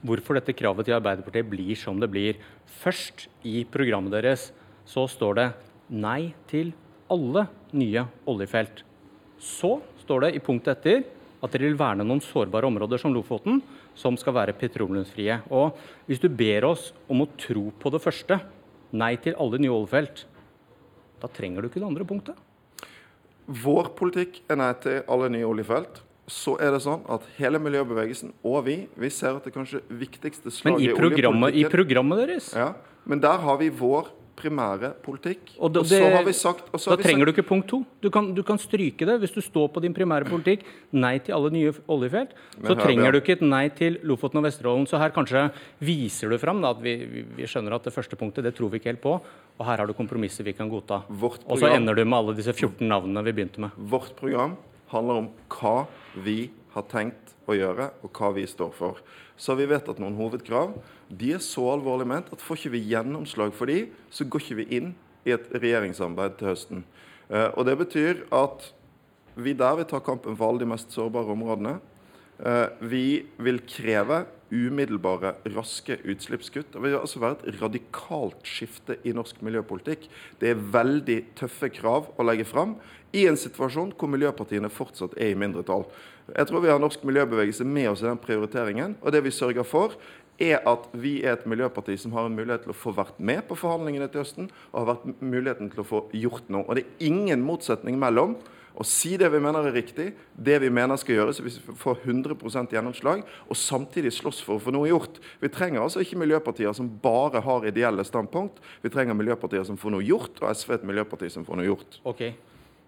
hvorfor 0.05 0.37
dette 0.37 0.53
kravet 0.57 0.85
til 0.85 0.99
Arbeiderpartiet 0.99 1.49
blir 1.49 1.79
som 1.79 2.01
det 2.03 2.11
blir. 2.13 2.41
Først 2.83 3.27
i 3.49 3.63
programmet 3.65 4.13
deres 4.13 4.51
så 4.89 5.07
står 5.09 5.39
det 5.39 5.49
nei 5.89 6.35
til 6.51 6.75
alle 7.13 7.47
nye 7.73 8.05
oljefelt. 8.29 8.85
Så 9.41 9.79
står 10.05 10.27
det 10.27 10.35
i 10.37 10.45
punktet 10.45 10.79
etter 10.79 11.05
at 11.43 11.51
dere 11.53 11.67
vil 11.71 11.79
verne 11.79 12.07
noen 12.07 12.23
sårbare 12.23 12.69
områder 12.71 13.01
som 13.03 13.15
Lofoten, 13.15 13.61
som 13.99 14.17
skal 14.21 14.37
være 14.37 14.55
petroleumsfrie. 14.59 15.41
Og 15.51 15.75
hvis 16.07 16.23
du 16.23 16.29
ber 16.31 16.69
oss 16.71 16.93
om 17.11 17.25
å 17.25 17.31
tro 17.41 17.71
på 17.83 17.93
det 17.93 18.03
første, 18.05 18.39
nei 18.95 19.17
til 19.23 19.35
alle 19.41 19.59
nye 19.63 19.75
oljefelt, 19.75 20.25
da 21.23 21.31
trenger 21.31 21.63
du 21.63 21.71
ikke 21.71 21.83
det 21.83 21.89
andre 21.89 22.07
punktet. 22.07 22.39
Vår 23.47 23.91
politikk 23.99 24.41
er 24.51 24.59
nei 24.61 24.71
til 24.83 25.03
alle 25.11 25.31
nye 25.35 25.49
oljefelt. 25.49 26.03
Så 26.31 26.55
er 26.63 26.71
det 26.71 26.85
sånn 26.85 27.03
at 27.11 27.25
hele 27.37 27.59
miljøbevegelsen 27.61 28.31
og 28.47 28.61
vi 28.69 28.77
vi 28.95 29.11
ser 29.11 29.35
at 29.35 29.45
det 29.47 29.53
kanskje 29.55 29.83
viktigste 29.91 30.53
slaget 30.55 30.85
i 30.85 30.93
oljepolitikken 30.95 31.59
i 31.59 31.65
programmet 31.71 32.23
deres? 32.23 32.53
Ja, 32.55 32.71
men 33.05 33.21
der 33.21 33.43
har 33.43 33.59
vi 33.59 33.73
vår 33.75 34.13
primære 34.39 34.93
politikk. 35.05 35.55
Og, 35.59 35.73
det, 35.73 35.83
og 35.83 35.89
så 35.91 36.01
har 36.15 36.25
vi 36.27 36.33
sagt 36.37 36.71
Da 36.73 36.97
trenger 36.97 37.27
sagt, 37.27 37.29
du 37.29 37.33
ikke 37.35 37.45
punkt 37.49 37.69
to. 37.71 37.83
Du 38.03 38.09
kan, 38.13 38.31
du 38.35 38.43
kan, 38.47 38.59
stryke 38.61 39.07
det 39.09 39.19
hvis 39.23 39.35
du 39.35 39.41
står 39.45 39.69
på 39.75 39.83
din 39.85 39.95
primære 39.95 40.29
politikk. 40.29 40.65
Nei 40.97 41.19
til 41.25 41.37
alle 41.37 41.53
nye 41.55 41.73
oljefelt. 41.91 42.35
Så 42.59 42.77
trenger 42.79 43.13
du 43.13 43.21
ikke 43.21 43.37
et 43.39 43.45
nei 43.45 43.67
til 43.77 43.99
Lofoten 44.09 44.41
og 44.41 44.47
Vesterålen. 44.49 44.89
Så 44.91 45.01
her 45.03 45.15
kanskje 45.15 45.47
viser 45.85 46.33
du 46.33 46.39
fram 46.43 46.63
da, 46.65 46.73
at 46.77 46.83
vi, 46.85 46.97
vi, 47.37 47.47
skjønner 47.47 47.77
at 47.77 47.89
det 47.89 47.95
første 47.95 48.19
punktet 48.19 48.47
det 48.47 48.55
tror 48.57 48.73
vi 48.73 48.81
ikke 48.81 48.95
helt 48.95 49.05
på. 49.05 49.19
Og 49.59 49.65
her 49.69 49.83
har 49.83 49.89
du 49.89 49.97
kompromisser 49.97 50.47
vi 50.47 50.57
kan 50.57 50.71
godta. 50.73 51.03
Og 51.13 51.59
så 51.61 51.73
ender 51.75 51.99
du 51.99 52.05
med 52.05 52.19
alle 52.19 52.37
disse 52.39 52.55
14 52.57 52.87
navnene 52.89 53.25
vi 53.29 53.37
begynte 53.37 53.63
med. 53.63 53.77
Vårt 53.77 54.17
program 54.19 54.57
handler 54.93 55.23
om 55.23 55.31
hva 55.53 55.77
vi 56.25 56.51
har 56.75 56.89
tenkt 56.91 57.33
å 57.49 57.57
gjøre, 57.57 57.91
og 58.03 58.13
hva 58.17 58.33
vi 58.37 58.47
står 58.49 58.73
for. 58.77 59.01
Så 59.37 59.57
vi 59.59 59.69
vedtatt 59.71 60.01
noen 60.03 60.17
hovedkrav. 60.19 60.75
De 61.09 61.33
er 61.37 61.43
så 61.43 61.65
alvorlig 61.73 62.07
ment 62.09 62.31
at 62.33 62.43
får 62.43 62.61
ikke 62.61 62.75
vi 62.77 62.85
gjennomslag 62.93 63.55
for 63.57 63.71
de, 63.71 63.87
så 64.11 64.27
går 64.27 64.45
ikke 64.45 64.61
vi 64.63 64.69
inn 64.79 64.93
i 65.27 65.35
et 65.35 65.49
regjeringssamarbeid 65.55 66.39
til 66.39 66.53
høsten. 66.53 66.85
Eh, 67.29 67.49
og 67.57 67.67
Det 67.67 67.79
betyr 67.81 68.27
at 68.35 68.71
vi 69.35 69.55
der 69.57 69.79
vil 69.79 69.89
ta 69.89 70.03
kampen 70.05 70.37
for 70.37 70.51
alle 70.51 70.63
de 70.63 70.71
mest 70.73 70.93
sårbare 70.93 71.33
områdene. 71.33 71.79
Eh, 72.43 72.69
vi 72.81 73.25
vil 73.39 73.61
kreve 73.69 74.25
umiddelbare, 74.53 75.37
raske 75.55 75.97
utslippskutt. 76.05 76.73
Det 76.75 76.83
vil 76.83 76.99
altså 76.99 77.23
være 77.23 77.49
et 77.49 77.61
radikalt 77.63 78.45
skifte 78.45 78.99
i 79.09 79.15
norsk 79.17 79.41
miljøpolitikk. 79.45 80.09
Det 80.41 80.51
er 80.53 80.67
veldig 80.75 81.19
tøffe 81.39 81.71
krav 81.73 82.11
å 82.19 82.27
legge 82.27 82.45
fram 82.45 82.77
i 83.17 83.25
en 83.29 83.39
situasjon 83.39 83.95
hvor 83.97 84.13
miljøpartiene 84.13 84.73
fortsatt 84.73 85.17
er 85.17 85.33
i 85.33 85.39
mindretall. 85.39 85.87
Jeg 86.33 86.49
tror 86.49 86.65
vi 86.65 86.71
har 86.73 86.81
norsk 86.81 87.05
miljøbevegelse 87.05 87.65
med 87.69 87.91
oss 87.91 88.03
i 88.03 88.09
den 88.09 88.21
prioriteringen. 88.21 88.97
Og 89.03 89.13
det 89.13 89.23
vi 89.27 89.35
sørger 89.35 89.67
for, 89.69 89.97
er 90.41 90.63
at 90.69 90.89
vi 90.97 91.19
er 91.23 91.37
et 91.37 91.47
miljøparti 91.47 91.97
som 92.01 92.15
har 92.17 92.27
en 92.27 92.37
mulighet 92.37 92.65
til 92.65 92.73
å 92.73 92.79
få 92.79 92.95
vært 92.97 93.21
med 93.21 93.45
på 93.49 93.59
forhandlingene 93.59 94.09
til 94.11 94.23
høsten, 94.23 94.49
og 94.73 94.81
har 94.81 94.91
vært 94.95 95.21
muligheten 95.21 95.71
til 95.71 95.85
å 95.85 95.87
få 95.87 96.03
gjort 96.17 96.49
noe. 96.53 96.65
Og 96.67 96.79
det 96.79 96.87
er 96.87 97.07
ingen 97.13 97.45
motsetning 97.45 98.01
mellom 98.01 98.39
å 98.73 98.85
si 98.89 99.19
det 99.21 99.29
vi 99.33 99.41
mener 99.43 99.67
er 99.69 99.75
riktig, 99.77 100.07
det 100.33 100.57
vi 100.63 100.71
mener 100.73 100.97
skal 101.01 101.19
gjøres 101.19 101.43
hvis 101.45 101.59
vi 101.61 101.75
får 101.77 102.01
100% 102.09 102.73
gjennomslag, 102.73 103.25
og 103.45 103.59
samtidig 103.59 104.15
slåss 104.17 104.41
for 104.47 104.57
å 104.57 104.63
få 104.65 104.73
noe 104.73 104.89
gjort. 104.89 105.21
Vi 105.43 105.51
trenger 105.53 105.85
altså 105.85 106.01
ikke 106.03 106.21
miljøpartier 106.23 106.73
som 106.77 106.89
bare 107.03 107.43
har 107.45 107.69
ideelle 107.69 108.05
standpunkt. 108.09 108.63
Vi 108.83 108.93
trenger 108.93 109.19
miljøpartier 109.19 109.67
som 109.69 109.77
får 109.81 109.97
noe 109.97 110.07
gjort, 110.07 110.41
og 110.41 110.49
SV 110.57 110.73
er 110.73 110.81
et 110.81 110.89
miljøparti 110.89 111.29
som 111.35 111.45
får 111.45 111.61
noe 111.61 111.69
gjort. 111.69 112.01
Ok, 112.09 112.25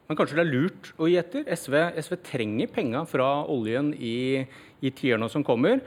Men 0.08 0.18
kanskje 0.18 0.36
det 0.36 0.44
er 0.44 0.52
lurt 0.52 0.90
å 1.00 1.08
gi 1.08 1.16
etter? 1.16 1.46
SV, 1.48 1.76
SV 1.96 2.16
trenger 2.26 2.72
penger 2.72 3.06
fra 3.08 3.28
oljen 3.50 3.92
i, 3.96 4.44
i 4.84 4.92
tiårene 4.92 5.30
som 5.32 5.44
kommer. 5.46 5.80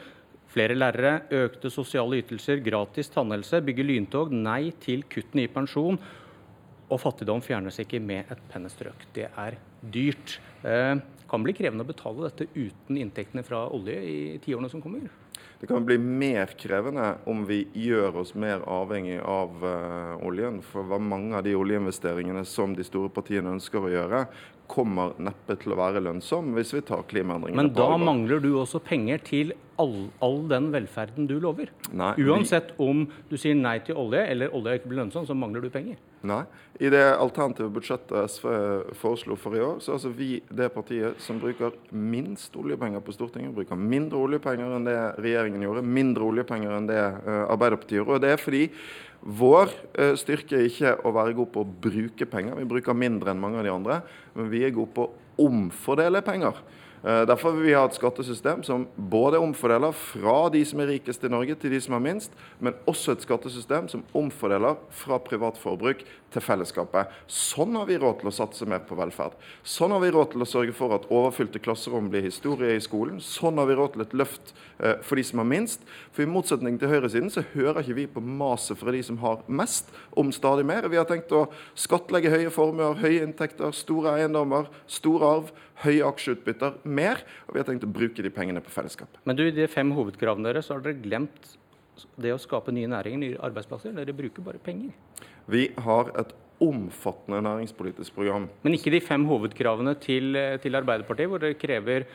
Flere 0.49 0.77
lærere, 0.77 1.27
økte 1.43 1.69
sosiale 1.69 2.21
ytelser, 2.23 2.63
gratis 2.65 3.11
tannhelse, 3.13 3.61
bygge 3.61 3.85
lyntog, 3.85 4.33
nei 4.33 4.71
til 4.81 5.03
kuttene 5.11 5.45
i 5.45 5.51
pensjon. 5.51 5.99
Og 6.87 7.01
fattigdom 7.03 7.43
fjernes 7.43 7.77
ikke 7.83 7.99
med 8.01 8.31
et 8.31 8.41
pennestrøk. 8.49 9.05
Det 9.13 9.27
er 9.27 9.59
dyrt. 9.93 10.39
Eh, 10.65 10.95
kan 11.27 11.43
bli 11.43 11.53
krevende 11.53 11.83
å 11.85 11.89
betale 11.89 12.29
dette 12.29 12.47
uten 12.55 12.97
inntektene 12.97 13.43
fra 13.45 13.65
olje 13.75 13.99
i 14.01 14.19
tiårene 14.41 14.71
som 14.71 14.81
kommer. 14.81 15.11
Det 15.59 15.67
kan 15.67 15.85
bli 15.85 15.97
mer 15.97 16.51
krevende 16.59 17.15
om 17.25 17.45
vi 17.49 17.63
gjør 17.73 18.19
oss 18.21 18.35
mer 18.37 18.61
avhengig 18.69 19.17
av 19.25 19.63
uh, 19.63 20.25
oljen. 20.27 20.59
For 20.61 20.85
hva 20.85 20.99
mange 21.01 21.33
av 21.39 21.47
de 21.47 21.55
oljeinvesteringene 21.57 22.43
som 22.45 22.75
de 22.77 22.85
store 22.85 23.09
partiene 23.13 23.55
ønsker 23.55 23.81
å 23.81 23.89
gjøre, 23.89 24.21
kommer 24.69 25.15
neppe 25.23 25.55
til 25.57 25.73
å 25.73 25.79
være 25.79 26.03
lønnsom 26.03 26.51
hvis 26.57 26.73
vi 26.75 26.83
tar 26.85 27.05
klimaendringene 27.09 27.63
Men 27.63 27.73
da 27.73 27.87
mangler 27.97 28.43
du 28.43 28.51
også 28.59 28.81
penger 28.83 29.23
til 29.25 29.53
all, 29.81 30.09
all 30.21 30.41
den 30.51 30.69
velferden 30.73 31.29
du 31.29 31.37
lover. 31.41 31.71
Nei, 31.95 32.13
Uansett 32.27 32.73
om 32.81 33.05
du 33.31 33.37
sier 33.39 33.57
nei 33.57 33.77
til 33.87 33.97
olje 33.97 34.25
eller 34.27 34.53
olje 34.53 34.77
ikke 34.77 34.91
blir 34.91 35.05
lønnsom, 35.05 35.25
så 35.29 35.37
mangler 35.37 35.63
du 35.63 35.71
penger. 35.73 35.97
Nei. 36.27 36.43
I 36.77 36.89
det 36.93 37.03
alternative 37.17 37.71
budsjettet 37.73 38.31
SV 38.31 38.47
foreslo 38.99 39.37
for 39.39 39.55
i 39.57 39.61
år, 39.63 39.79
så 39.81 39.93
er 39.93 39.97
altså 39.97 40.11
vi 40.13 40.29
det 40.53 40.67
partiet 40.75 41.21
som 41.23 41.39
bruker 41.41 41.73
minst 41.89 42.55
oljepenger 42.59 43.01
på 43.01 43.15
Stortinget. 43.15 43.55
Bruker 43.55 43.79
mindre 43.79 44.19
oljepenger 44.21 44.75
enn 44.77 44.85
det 44.85 44.97
regjeringen 45.23 45.63
gjorde, 45.65 45.85
mindre 45.87 46.27
oljepenger 46.27 46.75
enn 46.77 46.89
det 46.89 46.99
uh, 47.01 47.47
Arbeiderpartiet 47.47 48.01
gjorde. 48.01 48.17
Og 48.17 48.25
det 48.25 48.33
er 48.33 48.41
fordi 48.41 48.63
vår 49.41 49.73
uh, 49.97 50.13
styrke 50.19 50.59
er 50.59 50.67
ikke 50.69 50.93
å 51.01 51.13
være 51.15 51.37
god 51.39 51.53
på 51.55 51.63
å 51.63 51.71
bruke 51.87 52.29
penger. 52.29 52.59
Vi 52.59 52.69
bruker 52.75 52.97
mindre 52.97 53.33
enn 53.33 53.41
mange 53.41 53.61
av 53.61 53.65
de 53.65 53.73
andre, 53.73 54.01
men 54.37 54.51
vi 54.53 54.61
er 54.67 54.75
gode 54.75 54.93
på 54.97 55.07
å 55.07 55.47
omfordele 55.47 56.21
penger. 56.25 56.61
Eh, 57.07 57.21
derfor 57.25 57.51
vil 57.51 57.69
vi 57.69 57.73
ha 57.77 57.85
et 57.87 57.95
skattesystem 57.95 58.63
som 58.67 58.83
både 58.99 59.39
omfordeler 59.39 59.93
fra 59.95 60.49
de 60.51 60.59
som 60.67 60.81
er 60.83 60.89
rikest 60.91 61.23
i 61.23 61.29
Norge, 61.31 61.55
til 61.55 61.71
de 61.71 61.79
som 61.79 61.93
er 61.95 62.01
minst, 62.03 62.33
men 62.59 62.75
også 62.83 63.13
et 63.13 63.23
skattesystem 63.23 63.85
som 63.87 64.03
omfordeler 64.17 64.75
fra 64.91 65.15
privat 65.23 65.55
forbruk 65.61 66.01
til 66.33 66.43
fellesskapet. 66.43 67.13
Sånn 67.31 67.77
har 67.79 67.87
vi 67.87 67.95
råd 68.01 68.19
til 68.19 68.31
å 68.31 68.33
satse 68.35 68.67
mer 68.67 68.83
på 68.83 68.97
velferd. 68.99 69.37
Sånn 69.63 69.95
har 69.95 70.03
vi 70.03 70.11
råd 70.11 70.33
til 70.33 70.43
å 70.43 70.49
sørge 70.49 70.75
for 70.75 70.97
at 70.97 71.07
overfylte 71.07 71.61
klasserom 71.63 72.09
blir 72.11 72.25
historie 72.27 72.75
i 72.75 72.83
skolen. 72.83 73.21
Sånn 73.23 73.61
har 73.61 73.69
vi 73.69 73.77
råd 73.79 73.95
til 73.95 74.03
et 74.03 74.17
løft 74.23 74.51
eh, 74.51 74.99
for 74.99 75.15
de 75.15 75.23
som 75.29 75.39
har 75.39 75.47
minst. 75.47 75.87
For 76.11 76.25
i 76.25 76.27
motsetning 76.27 76.75
til 76.81 76.91
høyresiden 76.91 77.31
så 77.31 77.45
hører 77.53 77.85
ikke 77.85 77.99
vi 78.01 78.09
på 78.17 78.25
maset 78.25 78.81
fra 78.81 78.91
de 78.91 78.99
som 79.07 79.21
har 79.23 79.47
mest, 79.47 79.87
om 80.11 80.33
stadig 80.35 80.67
mer. 80.67 80.89
Vi 80.91 80.99
har 80.99 81.07
tenkt 81.07 81.31
å 81.31 81.45
skattlegge 81.77 82.35
høye 82.35 82.51
formuer, 82.51 82.99
høye 82.99 83.23
inntekter, 83.23 83.71
store 83.71 84.17
eiendommer, 84.17 84.67
stor 84.91 85.23
arv 85.23 85.55
høye 85.83 86.05
aksjeutbytter 86.07 86.79
mer, 86.97 87.21
og 87.45 87.55
vi 87.55 87.61
har 87.61 87.67
tenkt 87.69 87.85
å 87.87 87.91
bruke 87.91 88.25
de 88.25 88.33
pengene 88.33 88.63
på 88.63 88.73
fellesskap. 88.73 89.21
Men 89.27 89.37
du, 89.37 89.45
i 89.47 89.55
de 89.55 89.69
fem 89.71 89.93
hovedkravene 89.95 90.49
deres 90.49 90.69
så 90.69 90.77
har 90.77 90.83
dere 90.85 90.99
glemt 91.03 91.55
det 92.21 92.33
å 92.33 92.41
skape 92.41 92.73
nye 92.75 92.89
næringer, 92.89 93.21
nye 93.21 93.39
arbeidsplasser. 93.47 93.95
Dere 93.97 94.15
bruker 94.17 94.45
bare 94.45 94.61
penger. 94.61 94.93
Vi 95.49 95.67
har 95.85 96.11
et 96.19 96.33
omfattende 96.63 97.39
næringspolitisk 97.45 98.15
program. 98.17 98.47
Men 98.65 98.77
ikke 98.77 98.93
de 98.93 99.01
fem 99.03 99.25
hovedkravene 99.29 99.93
til, 100.01 100.37
til 100.63 100.77
Arbeiderpartiet, 100.79 101.29
hvor 101.29 101.41
dere 101.41 101.57
krever 101.59 102.07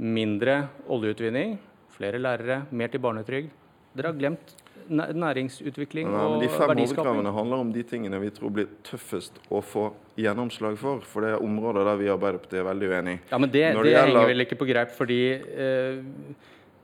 mindre 0.00 0.62
oljeutvinning, 0.92 1.58
flere 1.92 2.20
lærere, 2.20 2.62
mer 2.72 2.92
til 2.92 3.02
barnetrygd. 3.04 3.52
Dere 3.92 4.12
har 4.12 4.16
glemt 4.16 4.54
næringsutvikling 4.92 6.08
Nei, 6.10 6.20
og 6.20 6.36
verdiskaping. 6.36 6.42
De 6.42 6.58
fem 6.58 6.82
hovedkravene 6.82 7.34
handler 7.36 7.64
om 7.64 7.72
de 7.74 7.84
tingene 7.88 8.20
vi 8.22 8.30
tror 8.34 8.52
blir 8.54 8.70
tøffest 8.86 9.38
å 9.50 9.62
få 9.64 9.88
gjennomslag 10.20 10.78
for. 10.80 11.04
For 11.08 11.24
det 11.24 11.34
er 11.34 11.44
områder 11.44 11.88
der 11.88 12.00
vi 12.00 12.08
i 12.08 12.12
Arbeiderpartiet 12.12 12.60
er 12.62 12.68
veldig 12.68 12.90
uenig. 12.92 13.16
Ja, 13.30 13.38
men 13.38 13.50
Det, 13.50 13.64
det, 13.64 13.82
det 13.82 13.94
gjelder... 13.94 14.12
henger 14.12 14.32
vel 14.32 14.46
ikke 14.46 14.60
på 14.60 14.68
greip, 14.68 14.92
fordi 14.96 15.20
eh, 15.32 16.02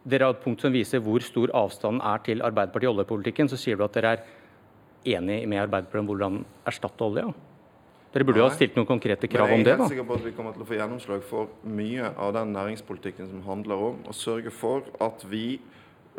dere 0.09 0.31
har 0.31 0.37
et 0.37 0.45
punkt 0.45 0.65
som 0.65 0.75
viser 0.75 1.03
hvor 1.05 1.25
stor 1.25 1.53
avstanden 1.57 2.03
er 2.05 2.25
til 2.27 2.45
Arbeiderpartiet 2.45 2.89
i 2.89 2.95
oljepolitikken. 2.95 3.53
Så 3.53 3.61
sier 3.61 3.79
du 3.79 3.85
at 3.87 3.99
dere 3.99 4.17
er 4.17 4.25
enig 5.19 5.45
med 5.49 5.63
Arbeiderpartiet 5.67 6.05
om 6.05 6.11
hvordan 6.13 6.43
erstatte 6.69 7.07
olje. 7.07 7.29
Dere 8.09 8.25
burde 8.25 8.41
jo 8.41 8.47
ha 8.47 8.55
stilt 8.55 8.77
noen 8.79 8.89
konkrete 8.89 9.29
krav 9.29 9.51
om 9.53 9.61
det. 9.61 9.75
da. 9.77 9.77
Jeg 9.77 9.77
er 9.77 9.83
helt 9.85 9.93
sikker 9.93 10.07
på 10.09 10.17
at 10.17 10.25
vi 10.25 10.33
kommer 10.37 10.55
til 10.57 10.65
å 10.65 10.69
få 10.69 10.79
gjennomslag 10.79 11.25
for 11.29 11.51
mye 11.69 12.09
av 12.17 12.33
den 12.39 12.55
næringspolitikken 12.57 13.29
som 13.29 13.43
handler 13.45 13.85
om 13.91 14.01
å 14.09 14.17
sørge 14.17 14.53
for 14.55 14.89
at 15.05 15.25
vi 15.29 15.59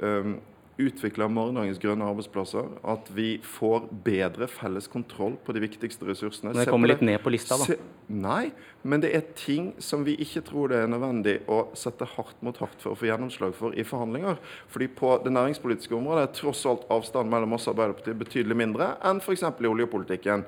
um, 0.04 0.38
utvikler 0.80 1.30
morgendagens 1.32 1.80
grønne 1.82 2.08
arbeidsplasser, 2.08 2.70
at 2.88 3.10
vi 3.16 3.38
får 3.44 3.90
bedre 4.06 4.48
felles 4.52 4.88
kontroll 4.92 5.36
på 5.44 5.56
de 5.56 5.64
viktigste 5.64 6.08
ressursene. 6.08 6.54
Men 6.54 6.64
det 6.64 6.72
kommer 6.72 6.92
litt 6.92 7.04
ned 7.06 7.20
på 7.24 7.34
lista, 7.34 7.58
da? 7.60 7.78
Nei, 8.10 8.50
men 8.82 9.04
det 9.04 9.12
er 9.18 9.28
ting 9.38 9.74
som 9.84 10.06
vi 10.08 10.16
ikke 10.24 10.42
tror 10.48 10.72
det 10.72 10.80
er 10.82 10.90
nødvendig 10.92 11.36
å 11.52 11.62
sette 11.78 12.08
hardt 12.16 12.40
mot 12.46 12.58
hardt 12.64 12.80
for 12.82 12.96
å 12.96 13.00
få 13.00 13.10
gjennomslag 13.10 13.54
for 13.58 13.76
i 13.76 13.86
forhandlinger. 13.86 14.40
Fordi 14.72 14.90
på 15.00 15.14
det 15.26 15.36
næringspolitiske 15.36 15.96
området 16.00 16.26
er 16.26 16.36
tross 16.40 16.66
alt 16.70 16.88
avstanden 16.90 17.34
mellom 17.34 17.58
oss 17.60 17.68
og 17.68 17.76
Arbeiderpartiet 17.76 18.20
betydelig 18.24 18.58
mindre 18.64 18.94
enn 19.06 19.22
f.eks. 19.24 19.46
i 19.46 19.70
oljepolitikken. 19.70 20.48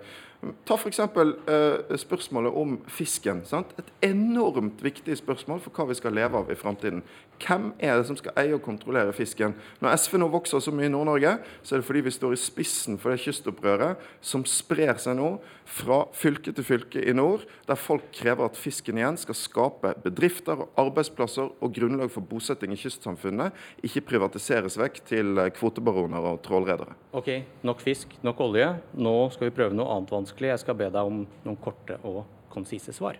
Ta 0.65 0.73
f.eks. 0.73 0.99
Eh, 0.99 1.97
spørsmålet 2.01 2.55
om 2.57 2.77
fisken. 2.89 3.43
Sant? 3.45 3.75
Et 3.77 3.91
enormt 4.09 4.81
viktig 4.81 5.13
spørsmål 5.19 5.61
for 5.61 5.75
hva 5.75 5.85
vi 5.91 5.97
skal 5.99 6.15
leve 6.17 6.39
av 6.39 6.49
i 6.49 6.57
framtiden. 6.57 7.03
Hvem 7.41 7.71
er 7.81 7.97
det 7.97 8.07
som 8.09 8.17
skal 8.17 8.35
eie 8.41 8.53
og 8.53 8.63
kontrollere 8.65 9.13
fisken? 9.13 9.53
Når 9.81 9.97
SV 10.01 10.17
nå 10.21 10.29
vokser 10.33 10.61
så 10.61 10.73
mye 10.73 10.89
i 10.89 10.93
Nord-Norge, 10.93 11.35
så 11.61 11.75
er 11.75 11.81
det 11.81 11.87
fordi 11.87 12.03
vi 12.05 12.13
står 12.13 12.35
i 12.35 12.41
spissen 12.41 12.97
for 13.01 13.13
det 13.13 13.21
kystopprøret 13.21 14.01
som 14.25 14.45
sprer 14.49 14.97
seg 15.01 15.17
nå 15.17 15.35
fra 15.71 16.03
fylke 16.17 16.53
til 16.53 16.65
fylke 16.67 17.01
i 17.01 17.13
nord, 17.15 17.45
der 17.69 17.79
folk 17.79 18.09
krever 18.13 18.49
at 18.49 18.57
fisken 18.59 18.97
igjen 18.99 19.17
skal 19.17 19.37
skape 19.37 19.93
bedrifter 20.03 20.65
og 20.65 20.81
arbeidsplasser 20.81 21.47
og 21.47 21.73
grunnlag 21.73 22.11
for 22.11 22.25
bosetting 22.27 22.73
i 22.75 22.79
kystsamfunnet, 22.81 23.55
ikke 23.85 24.03
privatiseres 24.09 24.75
vekk 24.81 24.99
til 25.07 25.41
kvotebaroner 25.55 26.27
og 26.33 26.41
trålredere. 26.45 26.97
Ok, 27.17 27.31
nok 27.65 27.81
fisk, 27.81 28.13
nok 28.25 28.41
olje. 28.43 28.67
Nå 28.99 29.15
skal 29.33 29.47
vi 29.47 29.55
prøve 29.55 29.77
noe 29.77 29.89
annet 29.95 30.11
vanskelig 30.11 30.30
vanskelig. 30.31 30.51
Jeg 30.51 30.59
skal 30.63 30.75
be 30.75 30.89
deg 30.89 31.03
om 31.03 31.27
noen 31.45 31.59
korte 31.61 31.99
og 32.03 32.25
konsise 32.51 32.93
svar. 32.93 33.17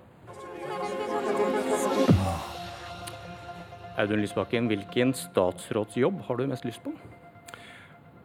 Audun 4.00 4.22
Lysbakken, 4.22 4.68
hvilken 4.68 5.14
statsrådsjobb 5.14 6.22
har 6.28 6.38
du 6.38 6.48
mest 6.48 6.66
lyst 6.66 6.82
på? 6.84 6.94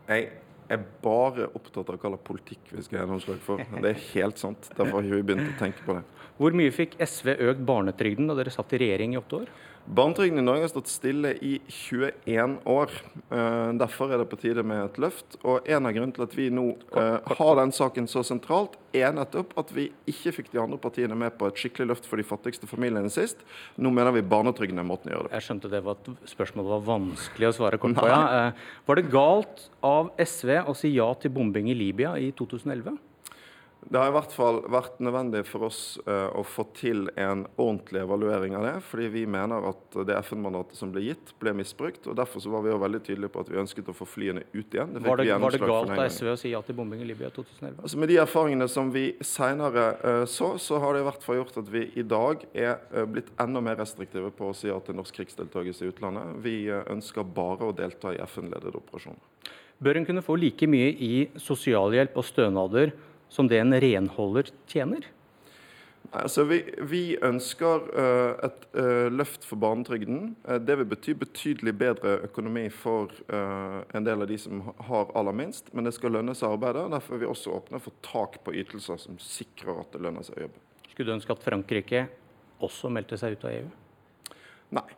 Jeg 0.06 0.30
er 0.70 0.82
bare 1.02 1.48
opptatt 1.54 1.88
av 1.90 1.98
hva 1.98 2.10
slags 2.10 2.26
politikk 2.26 2.72
vi 2.72 2.82
skal 2.82 3.02
gjennomslag 3.02 3.40
for. 3.42 3.58
Det 3.58 3.90
er 3.90 4.04
helt 4.14 4.38
sant. 4.38 4.70
Derfor 4.76 5.02
har 5.02 5.10
vi 5.10 5.22
begynt 5.22 5.50
å 5.50 5.58
tenke 5.58 5.82
på 5.84 5.98
det. 5.98 6.04
Hvor 6.36 6.54
mye 6.54 6.72
fikk 6.74 6.98
SV 7.00 7.34
økt 7.50 7.64
barnetrygden 7.66 8.28
da 8.28 8.36
dere 8.38 8.52
satt 8.54 8.72
i 8.76 8.80
regjering 8.82 9.14
i 9.14 9.18
åtte 9.20 9.42
år? 9.42 9.50
Barnetrygden 9.86 10.38
i 10.38 10.42
Norge 10.42 10.64
har 10.64 10.70
stått 10.72 10.88
stille 10.90 11.30
i 11.46 11.60
21 11.68 12.56
år. 12.66 12.90
Uh, 13.30 13.70
derfor 13.78 14.10
er 14.10 14.18
det 14.18 14.26
på 14.32 14.38
tide 14.40 14.64
med 14.66 14.82
et 14.82 14.98
løft. 14.98 15.38
Og 15.46 15.68
En 15.70 15.86
av 15.86 15.94
grunnene 15.94 16.16
til 16.16 16.24
at 16.26 16.34
vi 16.34 16.48
nå 16.50 16.64
uh, 16.96 17.22
har 17.38 17.52
den 17.60 17.74
saken 17.74 18.08
så 18.10 18.24
sentralt, 18.26 18.74
er 18.96 19.14
nettopp 19.14 19.54
at 19.60 19.70
vi 19.76 19.86
ikke 20.10 20.32
fikk 20.40 20.50
de 20.54 20.60
andre 20.62 20.78
partiene 20.82 21.14
med 21.18 21.36
på 21.38 21.46
et 21.46 21.60
skikkelig 21.60 21.90
løft 21.92 22.10
for 22.10 22.18
de 22.18 22.26
fattigste 22.26 22.66
familiene 22.66 23.12
sist. 23.12 23.44
Nå 23.78 23.92
mener 23.94 24.14
vi 24.16 24.26
barnetrygden 24.26 24.82
er 24.82 24.88
måten 24.88 25.12
å 25.12 25.16
gjøre 25.16 25.30
det 25.30 25.38
Jeg 25.38 25.48
skjønte 25.50 25.72
det 25.72 25.82
var 25.86 26.00
at 26.00 26.30
spørsmålet 26.34 26.72
var 26.74 26.86
vanskelig 26.90 27.50
å 27.50 27.56
svare 27.60 27.80
kort 27.82 28.00
på. 28.00 28.10
Ja. 28.10 28.22
Uh, 28.50 28.70
var 28.90 28.98
det 28.98 29.10
galt 29.12 29.68
av 29.86 30.10
SV 30.18 30.56
å 30.66 30.74
si 30.74 30.96
ja 30.96 31.12
til 31.20 31.34
bombing 31.36 31.70
i 31.70 31.78
Libya 31.78 32.16
i 32.18 32.32
2011? 32.34 32.96
Det 33.88 34.00
har 34.00 34.10
i 34.10 34.14
hvert 34.16 34.32
fall 34.34 34.56
vært 34.72 34.96
nødvendig 35.04 35.44
for 35.46 35.68
oss 35.68 35.80
uh, 36.08 36.26
å 36.34 36.42
få 36.46 36.64
til 36.74 37.04
en 37.14 37.44
ordentlig 37.54 38.00
evaluering 38.02 38.56
av 38.58 38.64
det. 38.66 38.72
Fordi 38.88 39.06
vi 39.14 39.22
mener 39.30 39.68
at 39.70 39.98
det 40.08 40.16
FN-mandatet 40.26 40.78
som 40.78 40.90
ble 40.94 41.04
gitt, 41.04 41.30
ble 41.38 41.52
misbrukt. 41.54 42.08
og 42.10 42.16
Derfor 42.18 42.42
så 42.42 42.50
var 42.50 42.64
vi 42.64 42.72
jo 42.72 42.80
veldig 42.82 43.00
tydelige 43.06 43.30
på 43.36 43.44
at 43.44 43.52
vi 43.52 43.60
ønsket 43.62 43.92
å 43.92 43.94
få 43.94 44.08
flyene 44.10 44.42
ut 44.50 44.74
igjen. 44.74 44.96
Det 44.96 45.04
var, 45.06 45.22
det, 45.22 45.38
var 45.38 45.54
det 45.54 45.62
galt 45.62 45.94
av 45.94 46.02
SV 46.10 46.32
å 46.32 46.36
si 46.40 46.52
ja 46.54 46.62
til 46.66 46.78
bombing 46.78 47.04
i 47.06 47.08
Libya 47.12 47.30
2011? 47.30 47.78
Altså 47.78 48.02
Med 48.02 48.10
de 48.10 48.18
erfaringene 48.24 48.70
som 48.74 48.90
vi 48.94 49.06
senere 49.22 49.86
uh, 50.02 50.24
så, 50.30 50.56
så 50.62 50.82
har 50.82 50.96
det 50.96 51.04
i 51.04 51.08
hvert 51.12 51.28
fall 51.28 51.40
gjort 51.44 51.62
at 51.62 51.70
vi 51.78 51.86
i 51.94 52.06
dag 52.06 52.42
er 52.56 52.80
uh, 52.90 53.04
blitt 53.06 53.30
enda 53.42 53.62
mer 53.62 53.78
restriktive 53.78 54.34
på 54.34 54.50
å 54.50 54.56
si 54.56 54.66
ja 54.72 54.80
til 54.82 54.98
norsk 54.98 55.22
krigsdeltakelse 55.22 55.86
i 55.86 55.94
utlandet. 55.94 56.34
Vi 56.42 56.58
ønsker 56.74 57.26
bare 57.36 57.70
å 57.70 57.76
delta 57.76 58.16
i 58.16 58.22
FN-ledede 58.26 58.82
operasjoner. 58.82 59.22
Bør 59.78 59.98
en 60.00 60.06
kunne 60.08 60.24
få 60.24 60.38
like 60.40 60.66
mye 60.70 60.88
i 61.04 61.28
sosialhjelp 61.38 62.16
og 62.16 62.24
stønader 62.24 62.96
som 63.28 63.48
det 63.50 63.60
en 63.60 63.74
renholder 63.80 64.50
tjener? 64.70 65.06
Altså, 66.14 66.44
vi, 66.44 66.60
vi 66.86 67.16
ønsker 67.24 67.86
uh, 67.92 68.36
et 68.46 68.66
uh, 68.78 69.06
løft 69.12 69.44
for 69.46 69.58
barnetrygden. 69.60 70.34
Uh, 70.46 70.56
det 70.62 70.78
vil 70.80 70.88
bety 70.88 71.14
betydelig 71.18 71.74
bedre 71.78 72.16
økonomi 72.28 72.66
for 72.72 73.12
en 73.26 74.06
del 74.06 74.22
av 74.22 74.30
de 74.30 74.38
som 74.40 74.62
har 74.88 75.10
aller 75.18 75.36
minst. 75.36 75.72
Men 75.74 75.88
det 75.88 75.96
skal 75.96 76.14
lønne 76.16 76.36
seg 76.36 76.48
å 76.48 76.58
arbeide. 76.58 76.86
Derfor 76.94 77.16
er 77.16 77.24
vi 77.24 77.30
også 77.30 77.56
åpne 77.58 77.80
for 77.82 77.96
tak 78.06 78.38
på 78.44 78.54
ytelser 78.62 79.00
som 79.02 79.18
sikrer 79.22 79.82
at 79.82 79.96
det 79.96 80.04
lønner 80.06 80.26
seg 80.26 80.38
å 80.38 80.46
jobbe. 80.46 80.62
Skulle 80.92 81.10
du 81.10 81.16
ønske 81.18 81.34
at 81.34 81.42
Frankrike 81.44 82.06
også 82.64 82.90
meldte 82.92 83.18
seg 83.20 83.36
ut 83.36 83.44
av 83.44 83.56
EU? 83.58 83.66
Nei. 84.78 84.88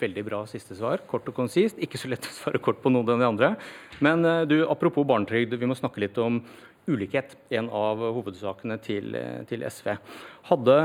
Veldig 0.00 0.24
bra 0.24 0.40
siste 0.48 0.76
svar. 0.78 1.04
Kort 1.10 1.28
og 1.28 1.36
konsist. 1.36 1.78
Ikke 1.82 2.00
så 2.00 2.08
lett 2.08 2.24
å 2.24 2.32
svare 2.32 2.62
kort 2.62 2.80
på 2.80 2.92
noen 2.92 3.14
av 3.14 3.20
de 3.20 3.28
andre. 3.28 3.52
Men 4.00 4.24
du, 4.48 4.62
apropos 4.64 5.04
barnetrygd, 5.08 5.58
vi 5.60 5.68
må 5.68 5.76
snakke 5.76 6.00
litt 6.00 6.18
om 6.20 6.40
ulikhet. 6.88 7.36
En 7.52 7.68
av 7.68 8.00
hovedsakene 8.16 8.80
til, 8.80 9.12
til 9.50 9.66
SV. 9.68 9.92
Hadde 10.48 10.76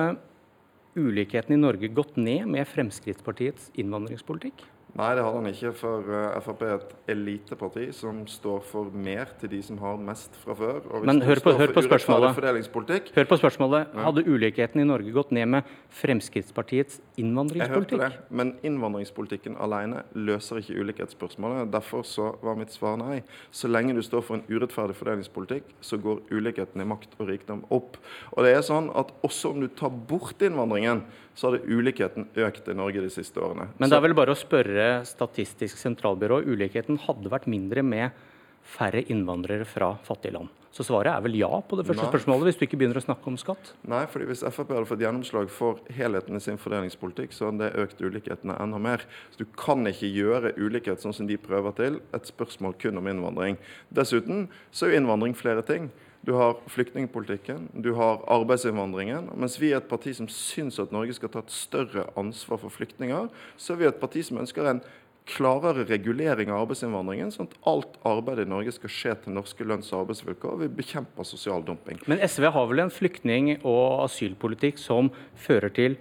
ulikheten 0.95 1.55
i 1.55 1.59
Norge 1.59 1.91
gått 1.91 2.19
ned 2.19 2.47
med 2.51 2.67
Fremskrittspartiets 2.71 3.71
innvandringspolitikk? 3.79 4.63
Nei, 4.95 5.09
det 5.17 5.23
hadde 5.25 5.39
han 5.41 5.47
ikke. 5.49 5.69
For 5.75 6.07
uh, 6.07 6.37
Frp 6.39 6.61
er 6.63 6.77
et 6.77 6.91
eliteparti 7.11 7.89
som 7.95 8.21
står 8.31 8.61
for 8.63 8.93
mer 8.95 9.33
til 9.41 9.51
de 9.51 9.59
som 9.65 9.79
har 9.81 9.97
mest 9.99 10.37
fra 10.39 10.55
før. 10.55 10.77
Men 11.03 11.19
hør 11.25 11.41
på, 11.43 11.51
hør 11.59 11.73
på. 11.75 11.83
Hør 11.83 13.27
på 13.27 13.39
spørsmålet. 13.41 13.91
Hadde 14.05 14.23
ulikheten 14.23 14.79
i 14.79 14.85
Norge 14.87 15.11
gått 15.15 15.33
ned 15.35 15.49
med 15.51 15.73
Fremskrittspartiets 15.99 17.01
innvandringspolitikk? 17.19 17.97
Jeg 17.99 18.13
hørte 18.13 18.21
det, 18.21 18.37
men 18.39 18.53
innvandringspolitikken 18.63 19.59
alene 19.59 20.05
løser 20.15 20.61
ikke 20.61 20.79
ulikhetsspørsmålet. 20.79 21.67
Derfor 21.75 22.07
så 22.07 22.31
var 22.45 22.55
mitt 22.61 22.71
svar 22.71 22.95
nei. 23.01 23.19
Så 23.51 23.67
lenge 23.67 23.97
du 23.99 24.03
står 24.05 24.23
for 24.23 24.39
en 24.39 24.47
urettferdig 24.47 24.95
fordelingspolitikk, 24.95 25.75
så 25.83 25.99
går 25.99 26.23
ulikheten 26.31 26.85
i 26.85 26.87
makt 26.87 27.19
og 27.19 27.33
rikdom 27.33 27.67
opp. 27.75 27.99
Og 28.31 28.47
det 28.47 28.55
er 28.55 28.63
sånn 28.63 28.87
at 28.95 29.11
også 29.27 29.51
om 29.51 29.59
du 29.65 29.67
tar 29.75 29.91
bort 29.91 30.39
innvandringen, 30.39 31.03
så 31.35 31.49
hadde 31.49 31.67
ulikheten 31.67 32.29
økt 32.39 32.69
i 32.71 32.73
Norge 32.77 33.01
de 33.03 33.11
siste 33.11 33.41
årene. 33.43 33.67
Men 33.75 33.91
det 33.91 33.97
er 33.97 34.03
vel 34.05 34.15
bare 34.15 34.31
å 34.31 34.39
spørre 34.39 34.74
Statistisk 35.07 35.79
sentralbyrå. 35.79 36.41
Ulikheten 36.45 36.99
hadde 37.05 37.31
vært 37.31 37.49
mindre 37.51 37.83
med 37.85 38.25
færre 38.65 39.03
innvandrere 39.13 39.65
fra 39.69 39.93
fattige 40.03 40.33
land. 40.37 40.53
Så 40.75 40.83
svaret 40.83 41.07
er 41.13 41.21
vel 41.23 41.37
ja 41.39 41.47
på 41.63 41.77
det 41.79 41.85
første 41.87 42.03
Nei. 42.03 42.11
spørsmålet, 42.11 42.49
hvis 42.49 42.57
du 42.59 42.63
ikke 42.65 42.77
begynner 42.81 42.97
å 42.99 43.03
snakke 43.05 43.29
om 43.31 43.37
skatt? 43.39 43.69
Nei, 43.87 44.01
fordi 44.11 44.25
hvis 44.27 44.41
Frp 44.43 44.73
hadde 44.75 44.89
fått 44.89 45.03
gjennomslag 45.05 45.51
for 45.53 45.79
helheten 45.95 46.35
i 46.35 46.41
sin 46.43 46.59
fordelingspolitikk, 46.59 47.31
så 47.31 47.47
hadde 47.47 47.69
det 47.69 47.85
økt 47.85 48.01
ulikhetene 48.03 48.57
enda 48.59 48.81
mer. 48.83 49.05
Så 49.31 49.45
Du 49.45 49.45
kan 49.55 49.87
ikke 49.87 50.09
gjøre 50.11 50.51
ulikhet 50.59 50.99
sånn 50.99 51.15
som 51.15 51.29
de 51.29 51.37
prøver 51.39 51.77
til, 51.79 52.01
et 52.11 52.27
spørsmål 52.27 52.75
kun 52.81 52.99
om 52.99 53.07
innvandring. 53.07 53.55
Dessuten 53.87 54.49
så 54.71 54.85
er 54.89 54.91
jo 54.91 54.99
innvandring 54.99 55.37
flere 55.37 55.63
ting. 55.63 55.87
Du 56.25 56.33
har 56.33 56.57
flyktningpolitikken, 56.73 57.67
du 57.73 57.91
har 57.93 58.23
arbeidsinnvandringen. 58.33 59.29
Mens 59.37 59.59
vi 59.61 59.69
er 59.71 59.77
et 59.83 59.89
parti 59.89 60.15
som 60.17 60.29
syns 60.31 60.79
at 60.81 60.93
Norge 60.95 61.13
skal 61.13 61.29
ta 61.29 61.43
et 61.43 61.53
større 61.53 62.07
ansvar 62.17 62.57
for 62.63 62.73
flyktninger, 62.73 63.27
så 63.61 63.75
er 63.75 63.81
vi 63.81 63.89
et 63.89 63.99
parti 64.01 64.23
som 64.25 64.39
ønsker 64.41 64.65
en 64.71 64.81
klarere 65.29 65.85
regulering 65.89 66.51
av 66.53 66.63
arbeidsinnvandringen, 66.63 67.31
sånn 67.33 67.49
at 67.49 67.57
alt 67.69 67.97
arbeid 68.05 68.43
i 68.43 68.47
Norge 68.49 68.73
skal 68.75 68.93
skje 68.93 69.13
til 69.23 69.37
norske 69.37 69.65
lønns- 69.65 69.91
og 69.93 70.03
arbeidsvilkår. 70.03 70.57
Vi 70.63 70.71
bekjemper 70.81 71.25
sosial 71.25 71.65
dumping. 71.65 72.01
Men 72.09 72.21
SV 72.25 72.49
har 72.53 72.69
vel 72.69 72.85
en 72.85 72.93
flyktning- 72.93 73.57
og 73.61 74.05
asylpolitikk 74.05 74.81
som 74.81 75.11
fører 75.47 75.73
til 75.73 75.97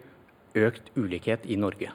økt 0.54 0.92
ulikhet 0.96 1.48
i 1.48 1.56
Norge? 1.60 1.92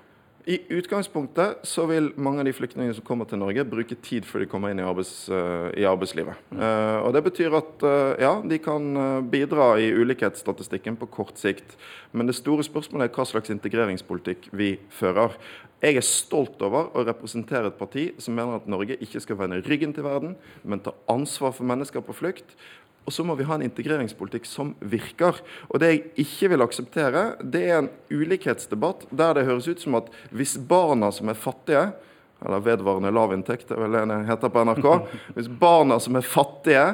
I 0.49 0.57
utgangspunktet 0.73 1.59
så 1.67 1.83
vil 1.85 2.07
mange 2.17 2.41
av 2.41 2.47
de 2.47 2.55
flyktningene 2.57 2.95
som 2.97 3.05
kommer 3.05 3.27
til 3.29 3.37
Norge, 3.37 3.61
bruke 3.69 3.93
tid 4.01 4.25
før 4.25 4.41
de 4.41 4.47
kommer 4.49 4.71
inn 4.73 4.79
i, 4.81 4.85
arbeids, 4.87 5.27
uh, 5.29 5.69
i 5.77 5.85
arbeidslivet. 5.85 6.39
Mm. 6.49 6.63
Uh, 6.63 6.97
og 7.03 7.13
Det 7.13 7.21
betyr 7.27 7.57
at 7.59 7.85
uh, 7.85 8.15
ja, 8.17 8.31
de 8.41 8.57
kan 8.57 8.87
bidra 9.29 9.75
i 9.77 9.91
ulikhetsstatistikken 9.93 10.97
på 10.97 11.09
kort 11.13 11.37
sikt. 11.37 11.77
Men 12.17 12.25
det 12.25 12.39
store 12.39 12.65
spørsmålet 12.65 13.11
er 13.11 13.13
hva 13.13 13.27
slags 13.29 13.53
integreringspolitikk 13.53 14.49
vi 14.57 14.71
fører. 14.89 15.37
Jeg 15.85 16.01
er 16.01 16.07
stolt 16.07 16.57
over 16.65 16.89
å 16.97 17.05
representere 17.05 17.69
et 17.69 17.77
parti 17.77 18.09
som 18.17 18.33
mener 18.35 18.57
at 18.57 18.65
Norge 18.67 18.97
ikke 19.05 19.21
skal 19.21 19.37
vende 19.39 19.61
ryggen 19.63 19.93
til 19.93 20.07
verden, 20.09 20.33
men 20.65 20.81
ta 20.81 20.97
ansvar 21.13 21.53
for 21.53 21.69
mennesker 21.69 22.01
på 22.03 22.17
flukt. 22.17 22.57
Og 23.09 23.13
så 23.15 23.23
må 23.25 23.33
vi 23.33 23.47
ha 23.49 23.55
en 23.57 23.65
integreringspolitikk 23.65 24.45
som 24.45 24.75
virker. 24.85 25.39
Og 25.73 25.81
det 25.81 25.87
jeg 25.89 26.01
ikke 26.21 26.51
vil 26.51 26.61
akseptere, 26.61 27.23
det 27.41 27.63
er 27.65 27.79
en 27.79 27.89
ulikhetsdebatt 28.13 29.07
der 29.09 29.33
det 29.33 29.47
høres 29.47 29.65
ut 29.65 29.81
som 29.81 29.97
at 29.97 30.11
hvis 30.29 30.59
barna 30.69 31.09
som 31.15 31.31
er 31.33 31.39
fattige, 31.39 31.87
eller 32.45 32.61
vedvarende 32.63 33.09
lavinntekt, 33.11 33.65
det 33.67 33.75
er 33.75 33.81
vel 33.81 33.97
det 33.97 34.03
det 34.11 34.19
heter 34.29 34.53
på 34.53 34.61
NRK, 34.69 34.87
hvis 35.39 35.49
barna 35.59 35.97
som 35.99 36.19
er 36.21 36.27
fattige 36.37 36.85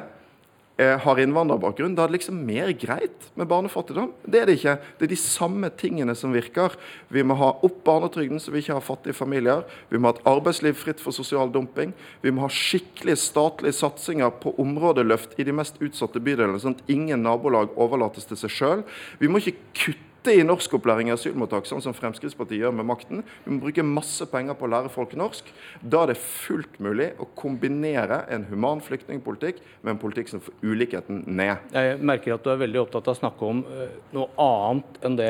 har 0.75 1.20
innvandrerbakgrunn, 1.24 1.94
da 1.96 2.03
er 2.03 2.12
det 2.12 2.17
liksom 2.17 2.39
mer 2.44 2.74
greit 2.75 3.29
med 3.39 3.48
barnefattigdom. 3.48 4.10
Det 4.27 4.41
er 4.41 4.50
det 4.50 4.58
ikke. 4.60 4.74
Det 5.00 5.05
er 5.08 5.12
de 5.13 5.17
samme 5.20 5.70
tingene 5.79 6.15
som 6.20 6.34
virker. 6.36 6.75
Vi 7.08 7.24
må 7.24 7.38
ha 7.39 7.53
opp 7.63 7.77
barnetrygden 7.88 8.41
så 8.44 8.51
vi 8.51 8.60
ikke 8.60 8.75
har 8.75 8.84
fattige 8.84 9.15
familier. 9.15 9.63
Vi 9.88 10.01
må 10.01 10.10
ha 10.10 10.17
et 10.17 10.27
arbeidsliv 10.27 10.75
fritt 10.79 11.00
for 11.03 11.15
sosial 11.15 11.53
dumping. 11.53 11.94
Vi 12.25 12.34
må 12.36 12.44
ha 12.44 12.51
skikkelige 12.51 13.22
statlige 13.24 13.77
satsinger 13.77 14.34
på 14.44 14.51
områdeløft 14.62 15.39
i 15.39 15.48
de 15.48 15.55
mest 15.55 15.79
utsatte 15.79 16.20
bydelene, 16.20 16.60
sånn 16.60 16.75
at 16.75 16.91
ingen 16.91 17.24
nabolag 17.24 17.72
overlates 17.79 18.27
til 18.27 18.39
seg 18.44 18.55
sjøl. 18.57 18.83
Vi 19.22 19.31
må 19.31 19.40
ikke 19.40 19.57
kutte 19.72 20.14
kutte 20.25 20.40
i 20.42 20.46
norskopplæring 20.46 21.11
i 21.11 21.14
asylmottak, 21.14 21.68
sånn 21.70 21.83
som 21.85 21.94
Fremskrittspartiet 21.94 22.64
gjør 22.64 22.72
med 22.74 22.88
makten. 22.90 23.22
Vi 23.46 23.53
må 23.53 23.61
bruke 23.61 23.83
masse 23.85 24.25
penger 24.31 24.55
på 24.57 24.66
å 24.66 24.72
lære 24.74 24.90
folk 24.90 25.11
norsk. 25.14 25.51
Da 25.85 26.01
er 26.01 26.14
det 26.14 26.18
fullt 26.18 26.79
mulig 26.81 27.11
å 27.22 27.27
kombinere 27.38 28.24
en 28.33 28.48
human 28.50 28.81
flyktningpolitikk 28.81 29.61
med 29.83 29.94
en 29.94 30.01
politikk 30.01 30.31
som 30.31 30.42
får 30.42 30.57
ulikheten 30.66 31.22
ned. 31.27 31.61
Jeg 31.75 32.00
merker 32.01 32.40
at 32.40 32.46
du 32.46 32.50
er 32.55 32.64
veldig 32.64 32.81
opptatt 32.81 33.11
av 33.11 33.14
å 33.14 33.20
snakke 33.20 33.51
om 33.51 33.61
uh, 33.70 33.85
noe 34.18 34.31
annet 34.42 34.98
enn 35.05 35.20
det 35.20 35.29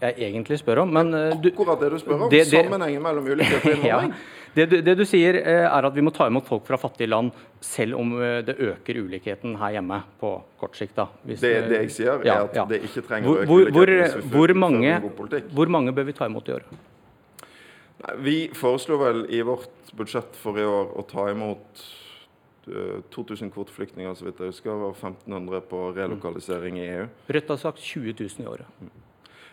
jeg 0.00 0.30
egentlig 0.30 0.58
spør 0.60 0.84
om. 0.84 0.92
Men, 0.98 1.14
uh, 1.14 1.36
du, 1.38 1.50
Akkurat 1.52 1.80
det 1.82 1.92
du 1.94 1.98
spør 2.02 2.16
om. 2.18 2.26
Det, 2.32 2.44
det, 2.50 2.64
Sammenhengen 2.64 3.04
mellom 3.04 3.30
ulike 3.30 3.60
innvandring. 3.74 3.86
ja. 3.88 4.36
Det 4.54 4.66
det 4.82 4.94
du, 4.98 5.04
sier, 5.06 5.36
eh, 5.38 5.64
er 5.66 5.86
at 5.86 5.94
vi 5.94 6.02
må 6.02 6.10
ta 6.14 6.26
imot 6.26 6.46
folk 6.48 6.64
fra 6.66 6.78
fattige 6.80 7.10
land, 7.10 7.30
selv 7.62 7.98
om 8.00 8.14
eh, 8.16 8.40
det 8.46 8.56
øker 8.58 9.00
ulikheten 9.04 9.56
her 9.60 9.76
hjemme 9.76 10.00
på 10.20 10.32
kort 10.58 10.76
sikt. 10.78 10.98
Hvis, 11.22 11.42
det, 11.44 11.52
det, 11.68 11.82
jeg 11.84 11.94
sier, 11.94 12.24
er 12.24 12.46
at 12.46 12.56
ja. 12.56 12.64
det 12.68 12.80
ikke 12.88 13.04
trenger 13.06 13.28
hvor, 13.28 13.44
å 13.44 13.68
øke 13.68 13.84
ulikheten 13.84 14.32
hvor, 14.32 14.54
vi 14.54 14.56
hvor, 14.56 14.56
mange, 14.58 15.46
hvor 15.54 15.74
mange 15.76 15.94
bør 15.94 16.08
vi 16.08 16.16
ta 16.16 16.26
imot 16.30 16.48
i 16.48 16.56
år? 16.56 16.66
Nei, 17.98 18.16
vi 18.24 18.36
foreslo 18.54 18.98
vel 19.02 19.24
i 19.34 19.42
vårt 19.46 19.94
budsjett 19.98 20.36
for 20.38 20.58
i 20.58 20.66
år 20.66 20.94
å 20.98 21.04
ta 21.06 21.28
imot 21.30 21.84
2000 22.68 23.48
eh, 23.48 23.52
kvoteflyktninger, 23.54 24.14
så 24.14 24.28
vidt 24.28 24.40
jeg 24.42 24.52
husker, 24.54 24.72
og 24.74 24.96
1500 24.96 25.62
på 25.70 25.84
relokalisering 25.96 26.80
i 26.80 26.88
EU. 26.96 27.10
Rødt 27.36 27.54
har 27.54 27.60
sagt 27.62 27.84
20 27.84 28.16
000 28.18 28.44
i 28.44 28.50
året. 28.50 29.06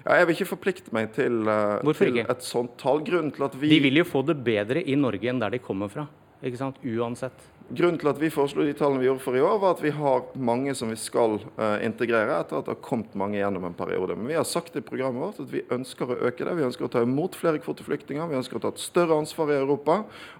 Ja, 0.06 0.20
jeg 0.20 0.28
vil 0.28 0.36
ikke 0.38 0.52
forplikte 0.52 0.94
meg 0.94 1.10
til, 1.16 1.48
uh, 1.50 1.82
til 1.98 2.20
et 2.22 2.46
sånt 2.46 2.76
tall. 2.78 3.02
Grunnen 3.06 3.34
til 3.34 3.46
at 3.48 3.56
vi 3.58 3.72
De 3.74 3.80
vil 3.82 4.04
jo 4.04 4.06
få 4.06 4.22
det 4.28 4.38
bedre 4.46 4.84
i 4.86 4.94
Norge 5.00 5.32
enn 5.32 5.42
der 5.42 5.56
de 5.56 5.60
kommer 5.64 5.90
fra. 5.90 6.06
ikke 6.46 6.60
sant? 6.62 6.78
Uansett. 6.86 7.48
Grunnen 7.66 7.98
til 7.98 8.12
at 8.12 8.20
vi 8.22 8.30
foreslo 8.30 8.62
de 8.62 8.76
tallene 8.78 9.02
vi 9.02 9.08
gjorde 9.08 9.24
for 9.24 9.36
i 9.38 9.42
år, 9.42 9.56
var 9.58 9.74
at 9.74 9.80
vi 9.82 9.90
har 9.96 10.28
mange 10.38 10.76
som 10.78 10.92
vi 10.92 10.98
skal 11.02 11.40
uh, 11.58 11.80
integrere 11.82 12.36
etter 12.38 12.60
at 12.60 12.68
det 12.68 12.76
har 12.76 12.84
kommet 12.86 13.16
mange 13.18 13.40
gjennom 13.40 13.64
en 13.66 13.74
periode. 13.74 14.14
Men 14.20 14.30
vi 14.30 14.38
har 14.38 14.46
sagt 14.46 14.76
i 14.78 14.84
programmet 14.86 15.24
vårt 15.24 15.40
at 15.42 15.50
vi 15.50 15.64
ønsker 15.74 16.14
å 16.14 16.18
øke 16.30 16.46
det. 16.46 16.54
Vi 16.60 16.68
ønsker 16.68 16.86
å 16.86 16.92
ta 16.94 17.02
imot 17.02 17.34
flere 17.40 17.58
kvoteflyktninger. 17.64 18.30
Vi 18.30 18.38
ønsker 18.38 18.60
å 18.60 18.62
ta 18.68 18.70
et 18.70 18.84
større 18.84 19.18
ansvar 19.18 19.50
i 19.50 19.58
Europa. 19.58 19.96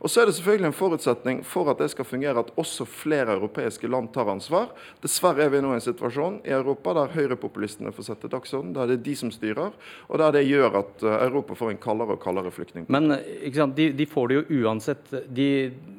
Og 0.06 0.14
så 0.14 0.22
er 0.22 0.30
det 0.30 0.36
selvfølgelig 0.38 0.70
en 0.70 0.78
forutsetning 0.78 1.42
for 1.50 1.72
at 1.74 1.82
det 1.82 1.90
skal 1.96 2.06
fungere, 2.06 2.46
at 2.46 2.54
også 2.62 2.86
flere 2.86 3.34
europeiske 3.40 3.90
land 3.90 4.14
tar 4.14 4.30
ansvar. 4.30 4.70
Dessverre 5.02 5.48
er 5.48 5.56
vi 5.56 5.64
nå 5.66 5.74
i 5.74 5.80
en 5.80 5.86
situasjon 5.88 6.40
i 6.46 6.54
Europa 6.54 6.94
der 7.00 7.18
høyrepopulistene 7.18 7.96
får 7.96 8.10
sette 8.12 8.30
dagsorden. 8.30 8.76
Der 8.78 8.94
det 8.94 9.00
er 9.00 9.06
de 9.10 9.18
som 9.18 9.34
styrer, 9.34 9.74
og 10.06 10.22
der 10.22 10.38
det 10.38 10.46
gjør 10.46 10.78
at 10.84 11.02
uh, 11.02 11.18
Europa 11.26 11.58
får 11.58 11.74
en 11.74 11.84
kaldere 11.90 12.20
og 12.20 12.22
kaldere 12.22 12.54
flyktning. 12.54 12.86
Men 12.86 13.18
de, 13.18 13.90
de, 13.98 14.10
får 14.14 14.30
det 14.30 14.40
jo 14.40 14.62
uansett. 14.62 15.10
De, 15.26 15.50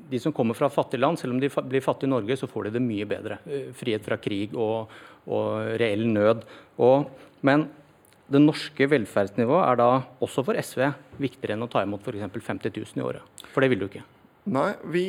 de 0.06 0.22
som 0.22 0.32
kommer 0.32 0.54
fra 0.54 0.70
fattige 0.70 1.02
land, 1.02 1.15
selv 1.20 1.36
om 1.36 1.40
de 1.42 1.50
blir 1.50 1.84
fattige 1.84 2.08
i 2.10 2.14
Norge, 2.14 2.36
så 2.38 2.48
får 2.50 2.68
de 2.68 2.76
det 2.76 2.84
mye 2.84 3.08
bedre. 3.08 3.40
Eh, 3.46 3.68
frihet 3.76 4.04
fra 4.06 4.18
krig 4.20 4.54
og, 4.54 4.92
og 5.26 5.78
reell 5.80 6.06
nød. 6.10 6.44
Og, 6.84 7.08
men 7.46 7.68
det 8.32 8.42
norske 8.42 8.88
velferdsnivået 8.90 9.64
er 9.68 9.78
da 9.78 9.90
også 10.24 10.44
for 10.46 10.58
SV 10.58 10.82
viktigere 11.22 11.54
enn 11.54 11.64
å 11.66 11.70
ta 11.70 11.84
imot 11.86 12.02
f.eks. 12.02 12.26
50 12.34 12.74
000 12.74 13.00
i 13.00 13.06
året. 13.06 13.44
For 13.52 13.62
det 13.62 13.70
vil 13.72 13.84
du 13.84 13.88
ikke. 13.88 14.04
Nei, 14.54 14.70
vi 14.92 15.06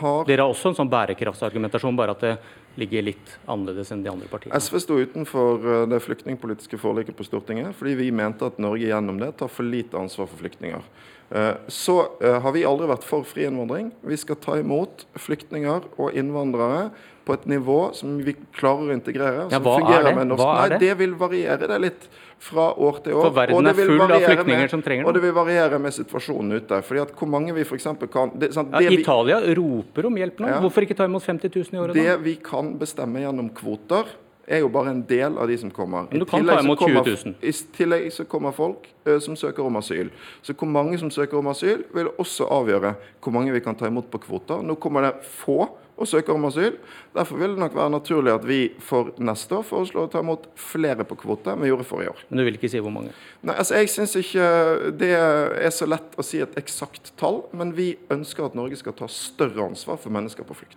har 0.00 0.24
Dere 0.26 0.44
har 0.44 0.52
også 0.52 0.72
en 0.72 0.78
sånn 0.78 0.92
bærekraftsargumentasjon, 0.92 1.98
bare 1.98 2.16
at 2.16 2.24
det 2.24 2.32
ligger 2.80 3.04
litt 3.08 3.34
annerledes 3.48 3.90
enn 3.92 4.04
de 4.04 4.12
andre 4.12 4.28
partiene. 4.30 4.56
SV 4.60 4.78
sto 4.84 5.00
utenfor 5.00 5.66
eh, 5.66 5.82
det 5.90 6.00
flyktningpolitiske 6.04 6.78
forliket 6.80 7.16
på 7.18 7.26
Stortinget 7.26 7.76
fordi 7.78 7.96
vi 7.98 8.12
mente 8.14 8.48
at 8.48 8.60
Norge 8.62 8.88
gjennom 8.88 9.20
det 9.22 9.32
tar 9.40 9.52
for 9.52 9.66
lite 9.66 9.98
ansvar 9.98 10.28
for 10.30 10.44
flyktninger. 10.44 10.84
Eh, 11.30 11.52
så 11.72 11.98
eh, 12.20 12.38
har 12.42 12.54
vi 12.54 12.64
aldri 12.68 12.88
vært 12.90 13.06
for 13.06 13.26
fri 13.26 13.48
innvandring. 13.48 13.90
Vi 14.06 14.18
skal 14.20 14.38
ta 14.42 14.58
imot 14.60 15.06
flyktninger 15.18 15.88
og 15.96 16.14
innvandrere 16.14 16.90
på 17.26 17.34
et 17.34 17.48
nivå 17.50 17.80
som 17.98 18.20
vi 18.22 18.36
klarer 18.54 18.92
å 18.92 18.94
integrere. 18.94 19.48
Ja, 19.50 19.58
hva 19.62 19.80
er 19.80 20.06
det? 20.06 20.14
Hva 20.36 20.52
er 20.62 20.76
det? 20.76 20.76
Nei, 20.76 20.82
det 20.84 20.92
vil 21.00 21.16
variere 21.18 21.70
det 21.72 21.80
litt 21.82 22.06
fra 22.38 22.66
år 22.74 23.00
til 23.04 23.16
år. 23.16 23.28
For 23.28 23.36
verden 23.36 23.70
er 23.70 23.78
full 23.78 24.02
av 24.04 24.24
flyktninger 24.24 24.72
som 24.72 24.82
trenger 24.84 25.04
det. 25.04 25.08
Og 25.08 25.16
det 25.16 25.22
vil 25.24 25.34
variere 25.36 25.80
med 25.82 25.94
situasjonen 25.96 26.58
ute. 26.60 26.82
fordi 26.84 27.02
at 27.02 27.14
hvor 27.16 27.30
mange 27.32 27.54
vi 27.56 27.64
for 27.64 27.80
kan... 28.12 28.32
Det, 28.36 28.52
sant, 28.54 28.74
ja, 28.76 28.90
Italia 28.92 29.40
vi, 29.40 29.54
roper 29.58 30.06
om 30.10 30.16
hjelp 30.20 30.42
nå. 30.42 30.52
Ja, 30.52 30.60
Hvorfor 30.60 30.86
ikke 30.86 30.96
ta 30.98 31.08
imot 31.08 31.24
50 31.24 31.50
000 31.54 31.74
i 31.74 31.82
året? 31.82 31.96
Det 31.96 32.06
da? 32.06 32.16
vi 32.22 32.36
kan 32.36 32.74
bestemme 32.78 33.22
gjennom 33.24 33.50
kvoter, 33.56 34.10
er 34.46 34.60
jo 34.62 34.68
bare 34.68 34.90
en 34.94 35.02
del 35.08 35.38
av 35.38 35.48
de 35.50 35.56
som 35.58 35.70
kommer. 35.74 36.06
Men 36.10 36.20
du 36.20 36.24
I 36.26 36.28
kan 36.30 36.40
tillegg 36.40 36.58
ta 36.60 36.64
imot 36.64 36.78
kommer- 36.78 37.04
20 37.04 37.24
000. 37.24 37.34
I 37.42 37.52
tillegg 37.76 38.12
så 38.12 38.24
kommer 38.30 38.52
folk 38.54 38.86
ø, 39.06 39.18
som 39.20 39.36
søker 39.36 39.64
om 39.66 39.76
asyl. 39.76 40.10
Så 40.42 40.54
hvor 40.54 40.68
mange 40.70 40.98
som 40.98 41.10
søker 41.10 41.38
om 41.38 41.46
asyl, 41.48 41.82
vil 41.94 42.08
også 42.18 42.46
avgjøre 42.50 42.94
hvor 43.22 43.32
mange 43.32 43.52
vi 43.52 43.60
kan 43.60 43.74
ta 43.74 43.86
imot 43.86 44.10
på 44.10 44.18
kvoter. 44.22 44.62
Nå 44.62 44.74
kommer 44.78 45.02
det 45.02 45.14
få 45.42 45.68
og 45.96 46.04
søker 46.06 46.34
om 46.34 46.44
asyl. 46.44 46.74
Derfor 47.16 47.38
vil 47.40 47.54
det 47.54 47.58
nok 47.58 47.74
være 47.74 47.90
naturlig 47.90 48.32
at 48.34 48.44
vi 48.46 48.58
for 48.84 49.14
neste 49.18 49.56
år 49.56 49.62
foreslår 49.64 50.06
å 50.06 50.10
ta 50.12 50.20
imot 50.20 50.44
flere 50.60 51.06
på 51.08 51.16
kvote 51.16 51.54
enn 51.54 51.62
vi 51.64 51.70
gjorde 51.70 51.86
forrige 51.88 52.10
år. 52.12 52.18
Men 52.28 52.38
du 52.38 52.44
vil 52.44 52.58
ikke 52.58 52.68
si 52.70 52.78
hvor 52.84 52.92
mange? 52.92 53.14
Nei, 53.42 53.54
altså 53.56 53.74
Jeg 53.80 53.88
syns 53.88 54.12
ikke 54.20 54.92
det 55.00 55.10
er 55.16 55.70
så 55.72 55.88
lett 55.88 56.14
å 56.20 56.22
si 56.22 56.38
et 56.44 56.54
eksakt 56.60 57.14
tall, 57.16 57.42
men 57.56 57.72
vi 57.72 57.96
ønsker 58.12 58.44
at 58.44 58.54
Norge 58.54 58.76
skal 58.76 58.92
ta 58.92 59.08
større 59.08 59.64
ansvar 59.70 59.96
for 59.98 60.10
mennesker 60.12 60.44
på 60.44 60.54
flukt. 60.54 60.76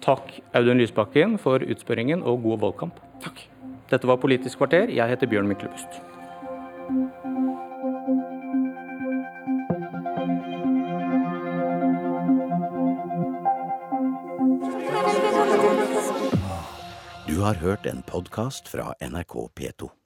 Takk 0.00 0.40
Audun 0.56 0.80
Lysbakken 0.80 1.36
for 1.38 1.60
utspørringen 1.60 2.22
og 2.24 2.42
god 2.42 2.62
valgkamp. 2.64 3.00
Takk. 3.20 3.42
Dette 3.90 4.08
var 4.08 4.20
Politisk 4.22 4.58
kvarter. 4.62 4.88
Jeg 4.88 5.08
heter 5.12 5.28
Bjørn 5.28 5.48
Myklebust. 5.50 6.00
Du 17.28 17.40
har 17.44 17.54
hørt 17.54 17.86
en 17.86 18.02
podkast 18.02 18.68
fra 18.68 18.94
NRK 19.00 19.34
P2. 19.54 19.99